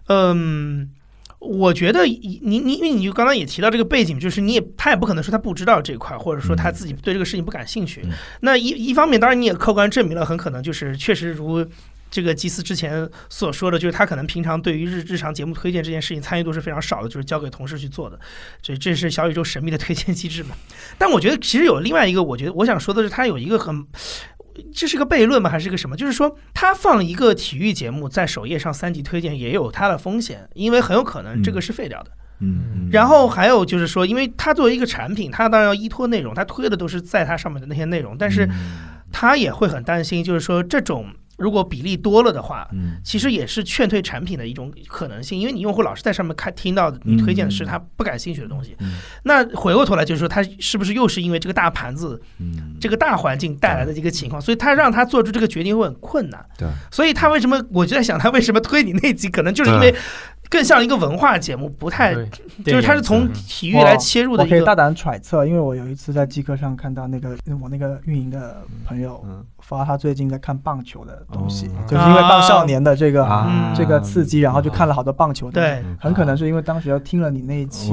[0.08, 0.90] 嗯。
[1.46, 8.02] 我觉得你你你，因为你就刚刚也提到这个背景，就是你也他也不可能说他不知道这一块，或者说他自己对这个事情不感兴趣。
[8.04, 11.66] 嗯那一一方面，当然你也客观证明了，很可能就是确实如
[12.12, 18.20] 这个吉斯之前所说的，就是他可能平常对于日日常节目推荐这件事情参与度是非常少的，就是交给同事去做的。
[18.62, 20.56] 这这是小宇宙神秘的推荐机制嘛？
[20.98, 23.86] 但我觉得其实有另外一个，我觉得我想说的是，他有一个很。
[24.74, 25.50] 这是个悖论吗？
[25.50, 25.96] 还是个什么？
[25.96, 32.12] 就是说，他放一个体育节目在首页上三级推荐也有它的风险，因为很有可能这个是废掉的。
[32.40, 38.50] 嗯，然后还有就是说，因为它作为一个产品，它当然要依托内容，它推的都是在它上面的那些内容，但是
[39.12, 41.08] 它也会很担心，就是说这种
[41.38, 42.98] 如果比例多了的话，嗯。
[43.04, 48.98] 其实也是劝退产品的一种可能性，因为你用户老是在上面看听到你推荐的是他不感兴趣的东西，嗯。
[49.24, 56.46] 那回过头来就是说，他是不是又是因为这个大盘子、嗯，这个大环境带来的一个情况，所以他让他做出这个决定会很困难。
[56.58, 59.94] 对，所以他为什么我就在想，他为什么推你那集，可能就是因为
[60.50, 62.14] 更像一个文化节目，不太
[62.66, 64.56] 就是它是从体育来切入的一个。
[64.56, 69.46] 我可以大胆揣测，因为我有一次在极客上看到那个我那个运营的朋友嗯。
[69.66, 73.74] 发他最近在看棒球的东西，哦就是因为棒少年的这个、啊。
[73.76, 75.50] 这个刺激，然后就看了好多棒球。
[75.50, 75.60] 的。
[75.60, 77.92] 对，很可能是因为当时要听了你那一期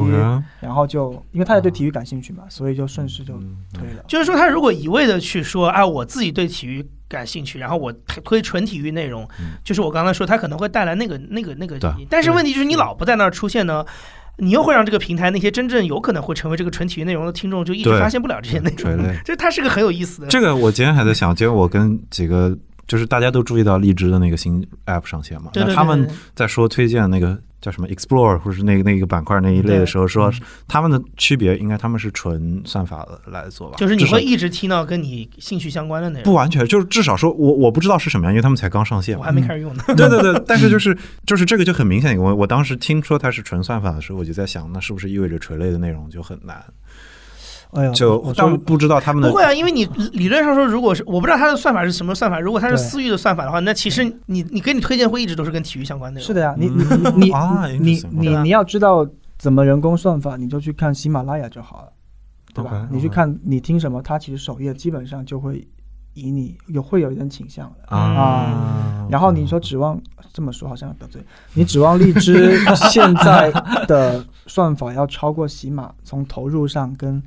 [0.60, 0.74] 然。
[0.74, 3.56] 后就因为他也对体育感兴趣嘛，所以就顺势就嗯。
[3.72, 4.04] 推了。
[4.06, 11.90] 就是说，他如果一味的去说啊，我自己对体育感兴趣，然后我推推纯体育内容，嗯就是我刚才说，他可能会带来那个那个那个对。
[12.08, 13.84] 但是问题就是，你老不在那儿出现呢，
[14.38, 19.14] 你又会让这个平台那些真正有可能会成为这个纯体育内容的听众，就一直发现不了这些内容垂泪。
[19.24, 20.28] 就它是个很有意思的。
[20.28, 22.56] 这个我今天还在想，今天我跟几个
[22.88, 30.30] 就是大家都注意到荔枝的那个新 app 上线嘛，他们在说推荐那个叫什么 Explore 或者是那个那个板块那一类的时候，说
[30.68, 36.24] 他们的区别应该他们是纯算法的来做吧，就是你会一直听到跟你兴趣相关的内容。
[36.24, 39.32] 不完全，就是至少说我我不知道是什么样，因为他们才刚上线我还。
[39.32, 39.82] 没开始用呢。
[39.86, 40.94] 对对对， 但是就是
[41.24, 42.36] 就是这个就很明显一个问。
[42.36, 46.62] 我当时听说它是纯算法的时候，我就在想，那是不是意味着垂类的内容就很难？
[47.72, 56.20] 哎呀，就我说但不知道他们的不会啊，因为你理论上说，如果是我不知道它的算法是什么算法，如果它是私域的算法的话，那其实你你给你推荐会一直都是跟体育相关的。
[56.20, 57.14] 是的呀，你你嗯。
[57.16, 59.06] 你啊你你你你要知道
[59.38, 61.88] 怎么人工算法，你就去看喜马拉雅就好了，
[62.52, 62.86] 对吧？
[62.90, 65.66] 你去看你听什么，它其实首页基本上就会
[66.12, 67.96] 以你有会有一点倾向的。
[67.96, 69.98] 啊，然后你说指望
[70.32, 71.22] 这么说好像得罪。
[71.54, 72.58] 你，指望荔枝
[72.90, 73.50] 现在
[73.86, 77.22] 的算法要超过喜马，从投入上跟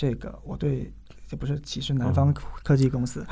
[0.00, 0.90] 这个我对。
[1.30, 2.34] 这不是歧视南方
[2.64, 3.24] 科技公司，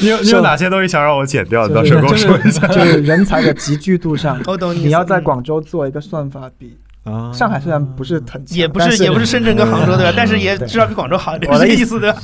[0.00, 1.68] 你有你有哪些东西想让我剪掉？
[1.68, 2.66] 你到就是时候跟我说一下。
[2.68, 4.40] 就是人才的集聚度上，
[4.74, 10.14] 你要在嗯广州做一个算法，比啊上海虽然不是很也不是是也不是深圳跟杭州对吧？
[10.16, 12.18] 但是也对至少比广州好一点，我的意是这意思对吧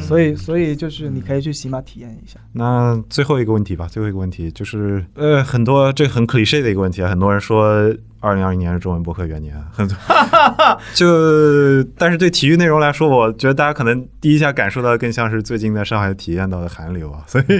[0.00, 2.40] 所以所以就是你可以去喜马体验一下。
[2.54, 9.96] 那最后一个问题吧，最后一个问题就是，呃，很多这很 cliche 的一个问题啊，很多人说二零二一年是中文播客元年，很多，
[10.94, 17.58] 就但是对体育内容来说，我觉得大家可能第一下感受到更像是最近在上海体验到的寒流啊，所以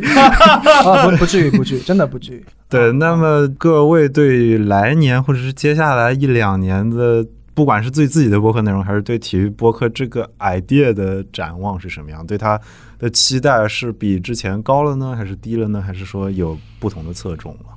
[0.84, 2.44] 啊，不 不至于不至于，真的不至于。
[2.68, 12.24] 对，那么各位对来年或者是接下来一两年的，不管是对自己的播客内容，还是对体育播客这个 idea 的展望是什么样？
[12.26, 12.60] 对它
[12.98, 15.80] 的期待是比之前高了呢，还是低了呢？
[15.80, 17.70] 还是说有不同的侧重了？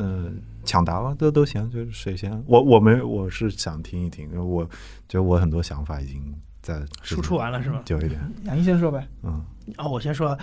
[0.00, 0.36] 嗯、
[0.68, 2.30] 抢答吧，都都行，就是谁先？
[2.46, 4.62] 我我没我是想听一听，因为我
[5.08, 6.22] 觉得我很多想法已经
[6.60, 7.80] 在输出完了是吗？
[7.86, 9.08] 久一点，杨一先说呗。
[9.22, 9.42] 嗯
[9.76, 10.34] 哦，我先说，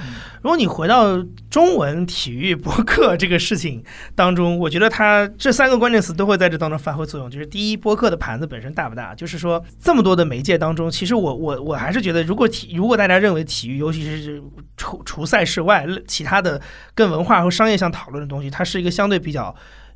[0.43, 1.17] 如果你回到
[1.49, 7.27] 中文体育播客这个事情当中，我觉得它这三个关键词都会在这当中发挥作用。
[7.27, 9.15] 就是第一，播客的盘子本身大不大？
[9.15, 14.39] 就是说这么多的媒介当中，其实我我我还是觉得，如果体如果大家认为体育，尤其是
[14.77, 16.61] 除除赛事外，其他的
[16.93, 19.55] 跟文化和商业相讨论的东西，它是一个相对比较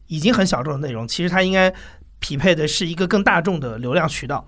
[0.09, 1.73] 已经很小众的内容，其实它应该
[2.19, 4.45] 匹配的是一个更大众的流量渠道。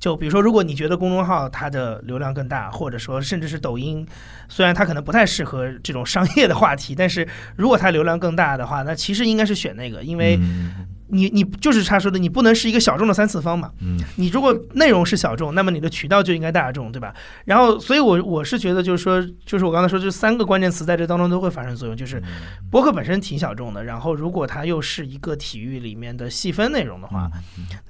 [0.00, 4.06] 就比如说，如果你觉得公众号它的流量更大，或者说甚至是抖音，
[4.48, 7.26] 虽然它可能不太适合这种商业的话题，但是
[7.56, 13.70] 如果它流量更大的话，那其实应该是选那个，因为嗯你你就是他说的，你不能是一个小众的三次方嘛。
[13.80, 17.14] 嗯你如果内容是小众，那么你的渠道就应该大众，对吧？
[17.44, 22.22] 然后，所以我我是觉得，就是说，就是我刚才说，这三个关键词在这当中都会发生作用，就是
[22.70, 27.30] 博客本身挺小众的，然后如果它又是一个体育里面的细分内容的话，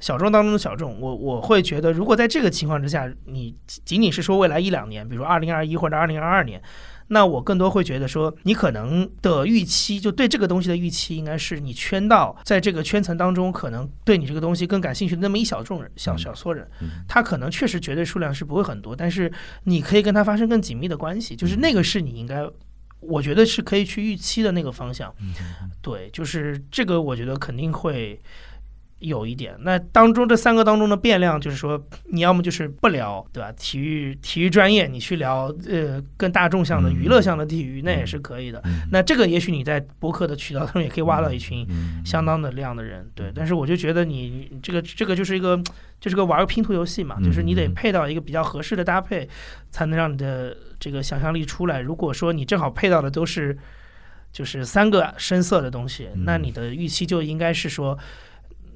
[0.00, 6.60] 小众当中的小众，我我会觉得，如果在这个情况之下，你仅仅是说未来一两年，比如说二零二一或者二零二二年。
[7.08, 16.68] 那我更多会觉得说，你可能的预期，就对这个东西的预期，应该是你圈到在这个圈层当中，可能对你这个东西更感兴趣的那么一小众人、小小撮人，
[17.06, 19.30] 他可能确实绝对数量是不会很多，但是
[19.64, 22.42] 你可以跟他发生更紧密的关系，就是那个是你应该，
[23.00, 25.14] 我觉得是可以去预期的那个方向。
[25.82, 28.20] 对，就是这个，我觉得肯定会。
[29.06, 33.52] 有一点，那当中这三个当中的变量，就是说，你要么就是不聊，对吧？
[33.52, 38.62] 体育体育专业，你去聊呃更大众向的娱乐向的体育，那也是可以的。
[38.90, 41.66] 那这个也许你在博客的渠道上面也可以挖到一群
[42.04, 43.30] 相当的量的人，对。
[43.34, 45.62] 但是我就觉得你你这个这个就是一个
[46.00, 49.28] 就是个玩个拼图游戏嘛，就是你得配到一个比较合适的搭配，
[49.70, 51.80] 才能让你的这个想象力出来。
[51.80, 53.58] 如果说你正好配到的都是。
[54.34, 57.96] 就是三个深色的东西，嗯那你的预期就应该是说。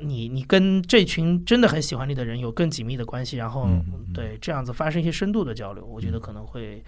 [0.01, 3.69] 你你跟这群真的很喜欢你的人有更紧密的关系，然后
[4.15, 6.83] 对这样子发生一些深度的交流，我觉得可能会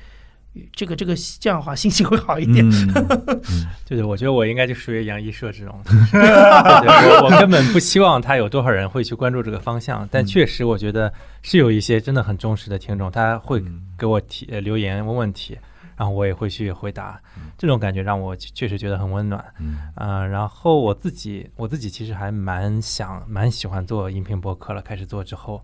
[0.73, 2.69] 这个这个这样的话心情会好一点。
[2.69, 3.41] 嗯
[3.87, 13.83] 就是我觉得我应该就属于杨一社这种， 对我我根本不希望他有多少人会去关注这个方向，但确实我觉得是有一些真的很忠实的听众，他会嗯。
[14.01, 15.59] 给我提呃留言问问题，
[15.95, 17.21] 然后我也会去回答，
[17.61, 19.45] 这种感觉让我确实觉得很温暖。
[19.59, 25.63] 嗯啊、然后我自己我自己其实还蛮想蛮喜欢做音频博客了，开始做之后，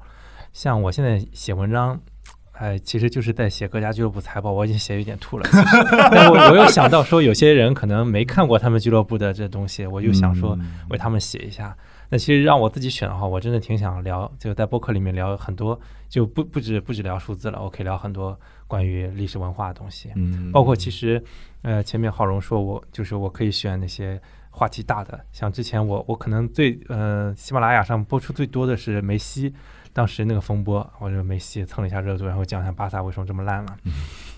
[0.52, 1.98] 像我现在写文章。
[2.58, 5.46] 哎，其实就是在写各家俱乐部财报，我已经写有点吐了。
[6.10, 11.76] 但我我又想到说，有些人可能没看过他们俱乐部的这东西，我就想说嗯为他们写一下。
[12.08, 15.78] 那其实让我自己选的话，我真的挺想聊，就在播客里面聊很多，
[16.08, 20.10] 就不不止不止聊数字了，我可以聊很多关于历史文化的东西。
[20.14, 21.22] 嗯包括其实，
[21.62, 29.52] 呃，前面浩荣说我就是我可以选那些话题大的，像之前我我可能最呃喜马拉雅上播出最多的是梅西，
[29.92, 33.76] 当时那个风波，我就梅西蹭了一下热度，然后讲一下巴萨为什么这么烂了。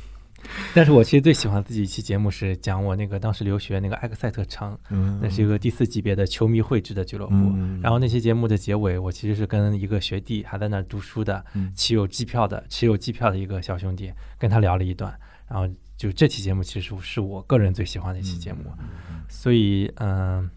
[0.74, 7.34] 但是我其实最喜欢自己一期节目是讲我那个当时留学那个埃克塞特城，嗯那是一个第四级别的球迷绘制的俱乐部。
[7.34, 15.16] 嗯然后那期节目的结尾，我其实是跟一个学弟还在那读书的，嗯持有机票的持有机票的一个小兄弟，跟他聊了一段。
[15.48, 18.70] 然后就这期节目其实是我个人最喜欢的一期节目，
[19.28, 20.48] 所以嗯、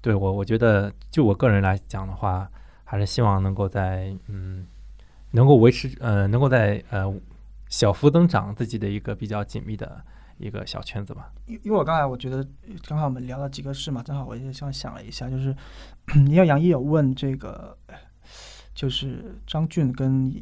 [0.00, 2.48] 对我我觉得就我个人来讲的话，
[2.84, 4.64] 还是希望能够在嗯
[5.32, 7.12] 能够维持呃能够在呃
[7.68, 10.00] 小幅增长自己的一个比较紧密的
[10.38, 11.30] 一个小圈子吧。
[11.46, 12.46] 因因为我刚才我觉得
[12.86, 15.54] 刚好我们聊了几个事嘛，正好我也想想了一下，就是
[16.28, 17.76] 因为杨毅有问这个，
[18.74, 20.32] 就是张俊跟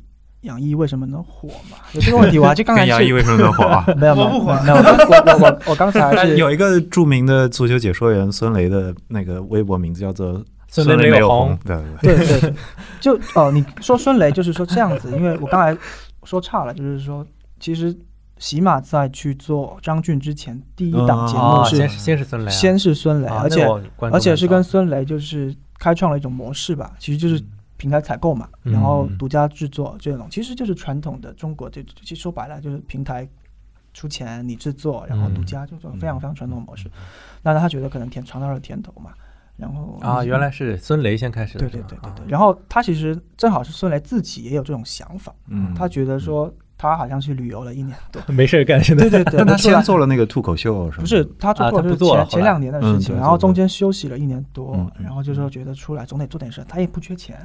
[0.43, 1.79] 杨毅为什么能火嘛？
[1.95, 3.85] 有这个问题，我还就 刚才跟杨毅为什么能火啊？
[3.97, 12.55] 没有没有我不火没有，我我我我刚才是有一个著名的足球解说员孙雷的那个微博名字叫做 孙雷有红对对对，
[13.01, 15.81] 就哦，你说孙雷就是说这样子，因为我刚才
[16.25, 17.27] 说差了，就是说
[17.61, 17.97] 其实
[18.39, 23.67] 喜马在去做张俊之前，第一档节目哦，是先是先是孙雷、啊，先是孙雷，啊而且
[24.01, 27.43] 而且是跟孙雷就是开创了一种模式吧，其实就是
[27.77, 33.29] 平台采购嘛，嗯然后独家制作这种，其实就是传统的中国，就其实说白了就是平台
[33.93, 36.91] 出钱你制作，然后独家这种非常非常传统的模式。
[37.43, 39.13] 那他觉得可能甜尝到了甜头嘛，
[39.57, 57.39] 然后啊，原来是孙雷先开始的，对对对对对，然后他其实正好是孙雷自己也有这种想法，嗯他觉得说他好像去旅游了一年多， 没事儿干，现在对对对，但他先做了那个脱口秀，是吗不是他做啊他做的是做了前前两年的事情，然后中间休息了一年多，然后就说觉得出来总得做点事，他也不缺钱，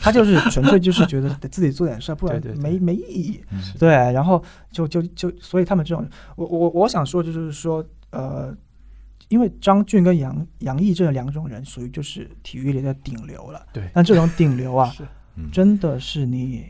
[0.00, 2.62] 他就是纯粹就是觉得得自己做点事，不然对对对。
[2.62, 3.40] 没没意义。
[3.50, 3.60] 嗯。
[3.80, 4.40] 对，然后
[4.70, 8.54] 就就就所以他们这种，我我我想说就是说，呃，
[9.32, 13.88] 因为张俊跟杨杨毅这两种人属于就是体育里的顶流了，对。
[13.94, 15.04] 但这种顶流啊， 是。
[15.36, 15.50] 嗯。
[15.50, 16.66] 真的是你，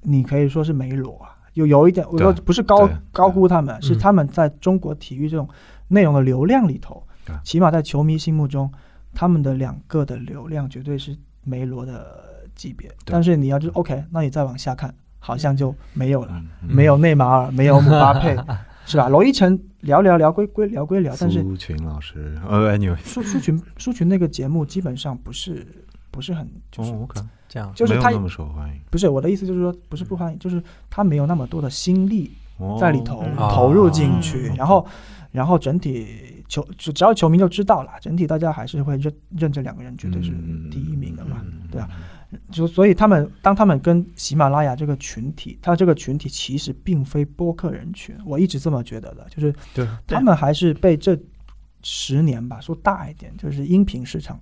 [0.00, 5.46] 你可以说是没裸啊，有有一点，我说不是高高估他们，是嗯他们在中国体育这种
[5.88, 8.72] 内容的流量里头对，起码在球迷心目中，
[9.12, 12.90] 他们的两个的流量绝对是梅罗的级别。
[13.04, 16.48] 但是你要就 OK，那你再往下看，好像就没有了，嗯。
[16.74, 18.34] 没有内马尔，没有姆巴佩，
[18.88, 19.08] 是吧？
[19.08, 25.66] 罗一晨聊聊聊归归聊归聊，但是苏群老师，呃，anyway，苏苏群苏群那个节目基本上不是
[26.10, 34.86] 不是很就是哦，OK，这样，就是他没有那么受欢迎，不是我的意思，就是说不是不欢迎，就是他没有那么多的心力哦在里头、哦投入进去，哦然后
[35.30, 41.68] 然后整体球只只要球迷就知道了，整体大家还是会认认这两个人绝对是嗯第一名的嘛，嗯。
[41.70, 41.88] 对啊，
[42.50, 51.18] 就所以他们当他们跟喜马拉雅这个群体，他这个群体其实并非播客人群，我一直这么觉得的，就是对他们还是被这
[51.82, 54.38] 十年吧，说大一点，就是音频市场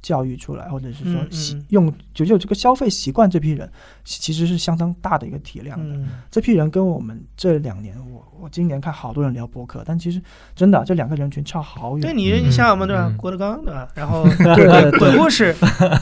[0.00, 1.20] 教育出来，或者是说
[1.68, 3.68] 用就就这个消费习惯这批人，
[4.04, 5.94] 其其实是相当大的一个体量的。
[5.96, 10.20] 嗯，这批人跟我们这两年，我我今年看好多人聊博客，但其实
[10.54, 12.00] 真的这两个人群差好远。
[12.00, 13.08] 对你你想想嘛，对吧？
[13.08, 13.16] 嗯？
[13.16, 13.88] 郭德纲对吧？
[13.94, 15.54] 然后 对对对鬼故事，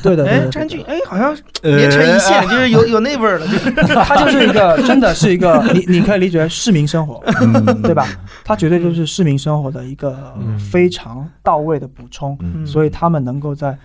[0.03, 3.71] 对的，对哎，的詹俊，哎，好像呃连成一线，就是有有那味儿了，就是。
[4.07, 7.83] 他就是一个真的是一个你你可以理解为市民生活，嗯。
[7.83, 8.07] 对吧？
[8.45, 10.59] 他绝对就是市民生活的一个嗯。
[10.59, 12.67] 非常到位的补充，嗯。
[12.67, 13.77] 所以他们能够在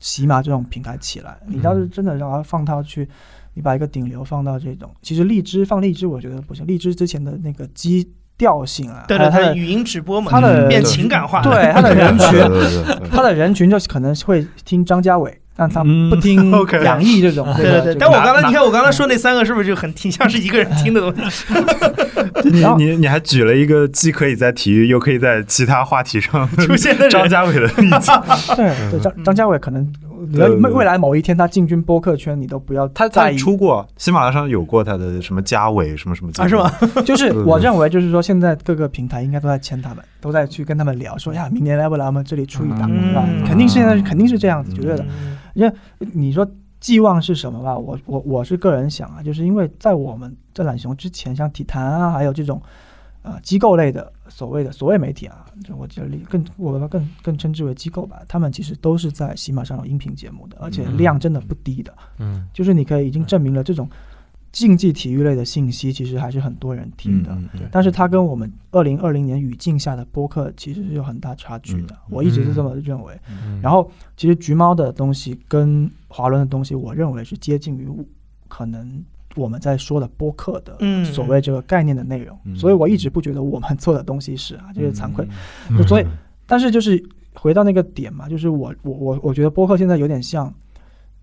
[0.00, 1.38] 喜马这种平台起来。
[1.46, 3.08] 你要是真的让它放到去，
[3.54, 6.66] 你把一个顶流放到这种，其实荔枝放荔枝，我觉得不行。
[6.66, 17.46] 荔枝之前的那个基调性啊，对对，它的他的语音直播嘛，它的变情感化，对它的人群对，对对对他的人群就可能会听张家伟，但他嗯不听 OK 杨毅这种。
[17.54, 21.44] 对对对，这个但我刚才你看我刚才说那三个是不是就很挺像是一个人听的东西？
[22.50, 28.10] 你你你还举了一个既可以在体育又可以在其他话题上出现的张家伟的例子。
[28.56, 29.84] 对对，张张家伟可能
[30.32, 33.36] 对对对未来某一天他进军播客圈，你都不要他他在意。
[33.36, 36.48] 出过喜马拉雅上有过他的什么家伟什么什么节目啊
[36.78, 37.02] 是吗？
[37.04, 43.24] 就是我认为，就是说现在各个平台应该都在签他们，都在去跟他们聊，说呀，明年来不来我们这里出一档，嗯是吧？
[43.46, 45.04] 肯定是现在肯定是这样子，绝对的。
[45.04, 46.48] 嗯因为你说
[46.80, 47.76] 寄望是什么吧？
[47.76, 52.60] 我我我是个人想啊，就是因为在我们在懒熊之前，像体坛啊，还有这种
[53.22, 61.92] 呃机构类的所谓的所谓媒体啊，就我这里更我们更更称之为机构吧，他们其实都是在喜马上有音频节目的，而且量真的不低的。
[62.18, 63.86] 嗯就是你可以已经证明了这种
[64.52, 67.36] 竞技体育类的信息，其实还是很多人听的。
[67.70, 73.18] 但是它跟我们二零二零年语境下的播客其实是有很大差距的，嗯我一直是这么认为。
[73.30, 77.88] 嗯然后其实橘猫的东西跟华伦的东西，我认为是接近于
[78.48, 79.04] 可能
[79.36, 85.24] 我们在说的播客的嗯所谓这个概念的内容，嗯所以我一直不觉得我们做的东西是啊，就是惭愧。
[85.68, 86.06] 嗯所以，
[86.46, 87.00] 但是就是
[87.34, 90.52] 回到那个点嘛，就是我我我我觉得播客现在有点像，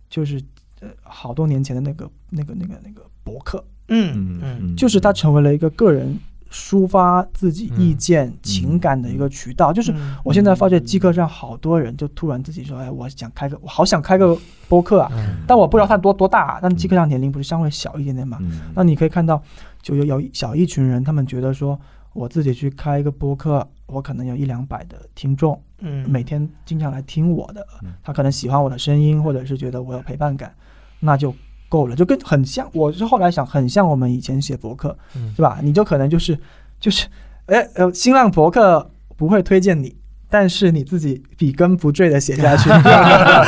[0.10, 0.42] 就是
[0.80, 6.18] 呃好多年前的那个那个那个那个博客，嗯嗯就是它成为了一个个人
[6.50, 9.74] 抒发自己意见、嗯情感的一个渠道。
[9.74, 14.38] 就是嗯我现在发现机课上好多人就突然自己说，哎，我想开个，我好想开个
[14.70, 15.44] 播客啊，嗯。
[15.46, 18.38] 但我不知道它多多大、啊，但机课上年龄不是相对小一点点嘛？
[18.42, 18.62] 嗯。
[18.74, 19.42] 那你可以看到，
[19.82, 21.78] 就有有小一群人，他们觉得说，
[22.14, 26.10] 我自己去开一个播客，我可能有一两百的听众，嗯。
[26.10, 30.54] 每天经常来听我的嗯，他可能喜欢我的声音，或者是觉得我有陪伴感，
[31.02, 31.36] 那就
[31.70, 32.70] 够了，就跟很像。
[32.74, 35.60] 我是后来想，很像我们以前写博客，嗯是吧？
[35.62, 36.38] 你就可能就是
[36.80, 37.08] 就是，
[37.48, 39.96] 哎呃，新浪博客不会推荐你。
[40.30, 42.70] 但是你自己笔耕不缀的写下去，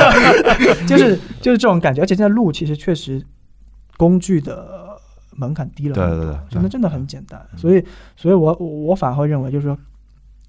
[0.87, 3.21] 就是就是这种感觉，而且现在录其实确实
[3.97, 4.97] 工具的
[5.35, 7.83] 门槛低了很多，对对对真的真的很简单，所以
[8.15, 9.77] 所以我我我反而会认为就是说，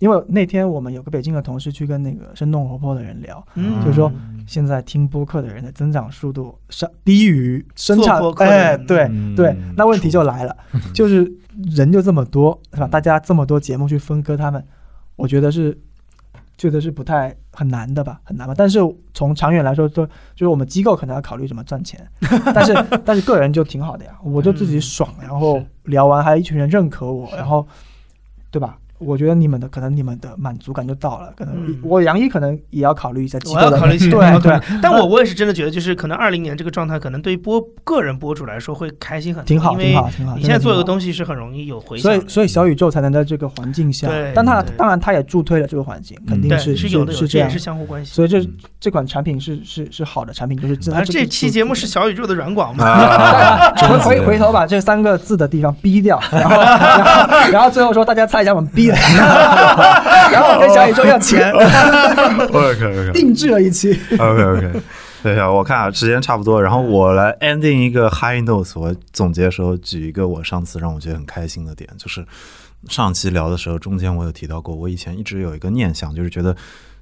[0.01, 3.81] 因为那天我们有个北京的同事去跟那个生动活泼的人聊，嗯。
[3.85, 4.11] 就是说
[4.47, 9.37] 现在听播客的人的增长速度上低于生产播，客哎，对嗯。
[9.37, 10.57] 对，那问题就来了，
[10.95, 11.31] 就是
[11.77, 12.89] 人就这么多，是吧？
[12.89, 14.65] 大家这么多节目去分割他们，
[15.17, 15.79] 我觉得是
[16.57, 18.55] 觉得是不太很难的吧，很难吧。
[18.57, 18.79] 但是
[19.13, 22.01] 从长远来说，都就是我们机构可能要考虑怎么赚钱，
[22.55, 22.75] 但是
[23.05, 27.69] 但是个人就挺好的呀，我就自己爽，然后聊完还有一群人认可我，然后
[28.51, 28.79] 对吧？
[29.01, 40.37] 我觉得你们的可能你们的满足感就到了，可能嗯我杨一可能也要考虑一下机我构的，对对，但我我也是真的觉得，就是可能二零年这个状态，可能对于播个人播主来说会开心很多，挺好，挺好，挺好。
[40.37, 40.91] 你现在做一个。
[40.91, 47.61] 东西是很容易有回响，所以，所以小宇宙才能在这个环境下对，但它当然它也助推了这个环境，肯定对是是有的，有是这样也是。
[47.61, 48.13] 相互关系。
[48.13, 58.97] 所以这嗯这款产品是是是好的产品，就是真反正这期节目是小宇宙的软广嘛，啊， 回回回头把这三个字的地方逼掉，然后然后然后最后说大家猜一下我们逼的，
[60.33, 61.51] 然后我跟小宇宙要钱，
[62.53, 63.99] OK OK 定制了一期。
[64.19, 64.83] OK OK，
[65.23, 68.79] 等一下，我看啊，时间差不多，然后我来 ending 一个 high notes。
[68.79, 72.25] 我总结的时候举一个我上次让我觉得很开心的点，就是
[72.89, 76.57] 上期聊的时候，中间我有提到过，我以前一直有一个念想，就是觉得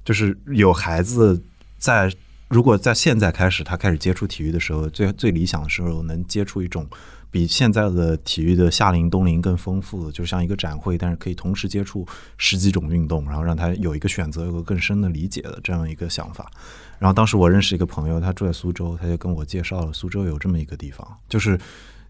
[0.05, 1.41] 就是有孩子
[1.77, 2.11] 在。
[2.49, 6.83] 如果在现在开始，他开始接触体育的时候，最最理想的时候，能接触一种
[7.31, 12.05] 比现在的体育的夏令冬令更丰富的，就像一个展会，但是可以同时接触
[12.37, 16.49] 十几种运动，然后让他有一个选择，有个更深的理解的这样一个想法。
[16.97, 21.59] 然后当时我认识一个朋友，他住在苏州，他就跟我介绍了苏州有这么一个地方，就是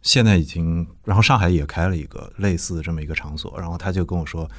[0.02, 4.50] 现在已经，然后上海也开了一个类似的这么一个场所，然后他就跟我说，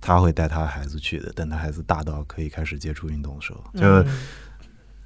[0.00, 4.08] 他会带他孩子去的，等他孩子大到可以开始接触运动的时候，就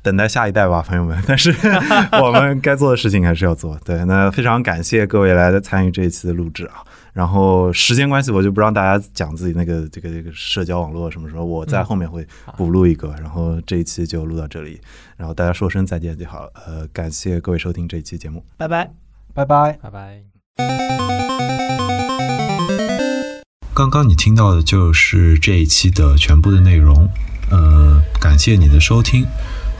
[0.03, 1.22] 等待下一代吧，朋友们。
[1.26, 1.55] 但是
[2.22, 3.78] 我们该做的事情还是要做。
[3.84, 6.82] 对，那非常感谢各位来参与这一期的录制啊。
[7.12, 12.24] 然后时间关系，我就不让大家讲自己那个这个这个社交网络什么什么，我在后面会
[12.57, 13.14] 补录一个。
[13.20, 14.80] 然后这一期就录到这里，
[15.16, 16.53] 然后大家说声再见就好了。
[16.66, 18.44] 呃，感谢各位收听这一期节目。
[18.57, 18.90] 拜拜。
[19.34, 19.78] 拜拜。
[19.82, 20.22] 拜拜。
[23.74, 27.09] 刚刚你听到的就是这一期的全部的内容，
[27.51, 29.26] 呃，感谢你的收听。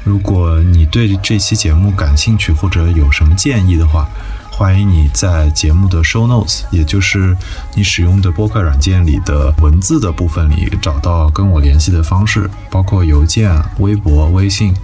[0.05, 4.09] 如果你对这期节目感兴趣或者有什么建议的话，
[4.51, 7.37] 欢迎你在节目的 show notes，也就是
[7.75, 14.75] 你使用的播客软件里的文字的部分里找到跟我联系的方式，包括邮件、微博、微信。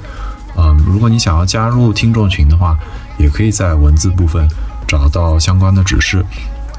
[0.57, 2.79] 嗯，如果你想要加入听众群的话，
[3.19, 4.49] 也可以在文字部分
[4.89, 6.25] 找到相关的指示。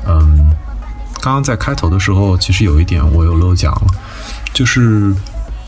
[0.08, 0.50] 嗯，
[1.22, 3.88] 刚刚在开头的时候，其实有一点我有漏讲了，
[4.54, 5.14] 就是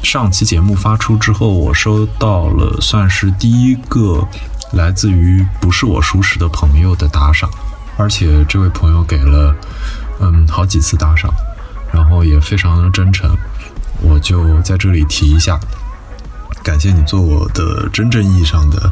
[0.01, 4.27] 上期节目发出之后，我收到了算是第一个
[4.73, 7.49] 来自于不是我熟识的朋友的打赏，
[7.97, 9.53] 而且这位朋友给了
[10.19, 11.31] 嗯好几次打赏，
[11.93, 13.29] 然后也非常的真诚，
[14.01, 15.59] 我就在这里提一下，
[16.63, 18.91] 感谢你做我的真正意义上的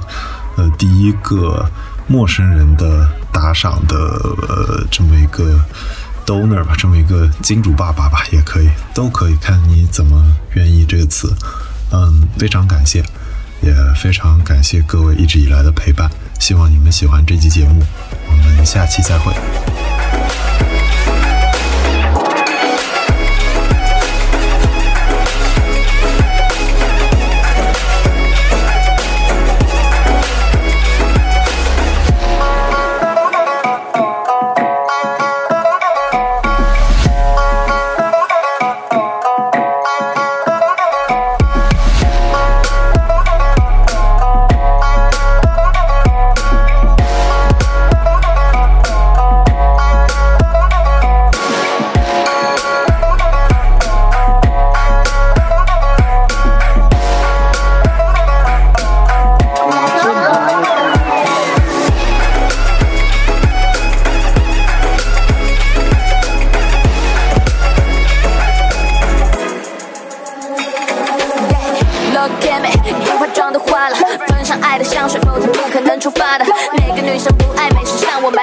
[0.57, 1.67] 呃第一个
[2.05, 3.97] 陌生人的打赏的
[4.47, 5.59] 呃这么一个。
[6.27, 10.21] Donor 吧，这么一个金主爸爸吧，也可以，都可以，看你怎么
[10.55, 11.33] 愿意这个词。
[11.91, 13.01] 嗯，非常感谢，
[13.61, 17.81] 也非常感谢各位一直以来的陪伴，希望你们喜欢这期节目，
[18.27, 19.33] 我们下期再会。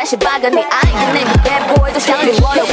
[0.05, 0.45] 女生不爱美？
[0.45, 2.64] 身上我满写 bug，你爱的那个 bad boy 都想与我有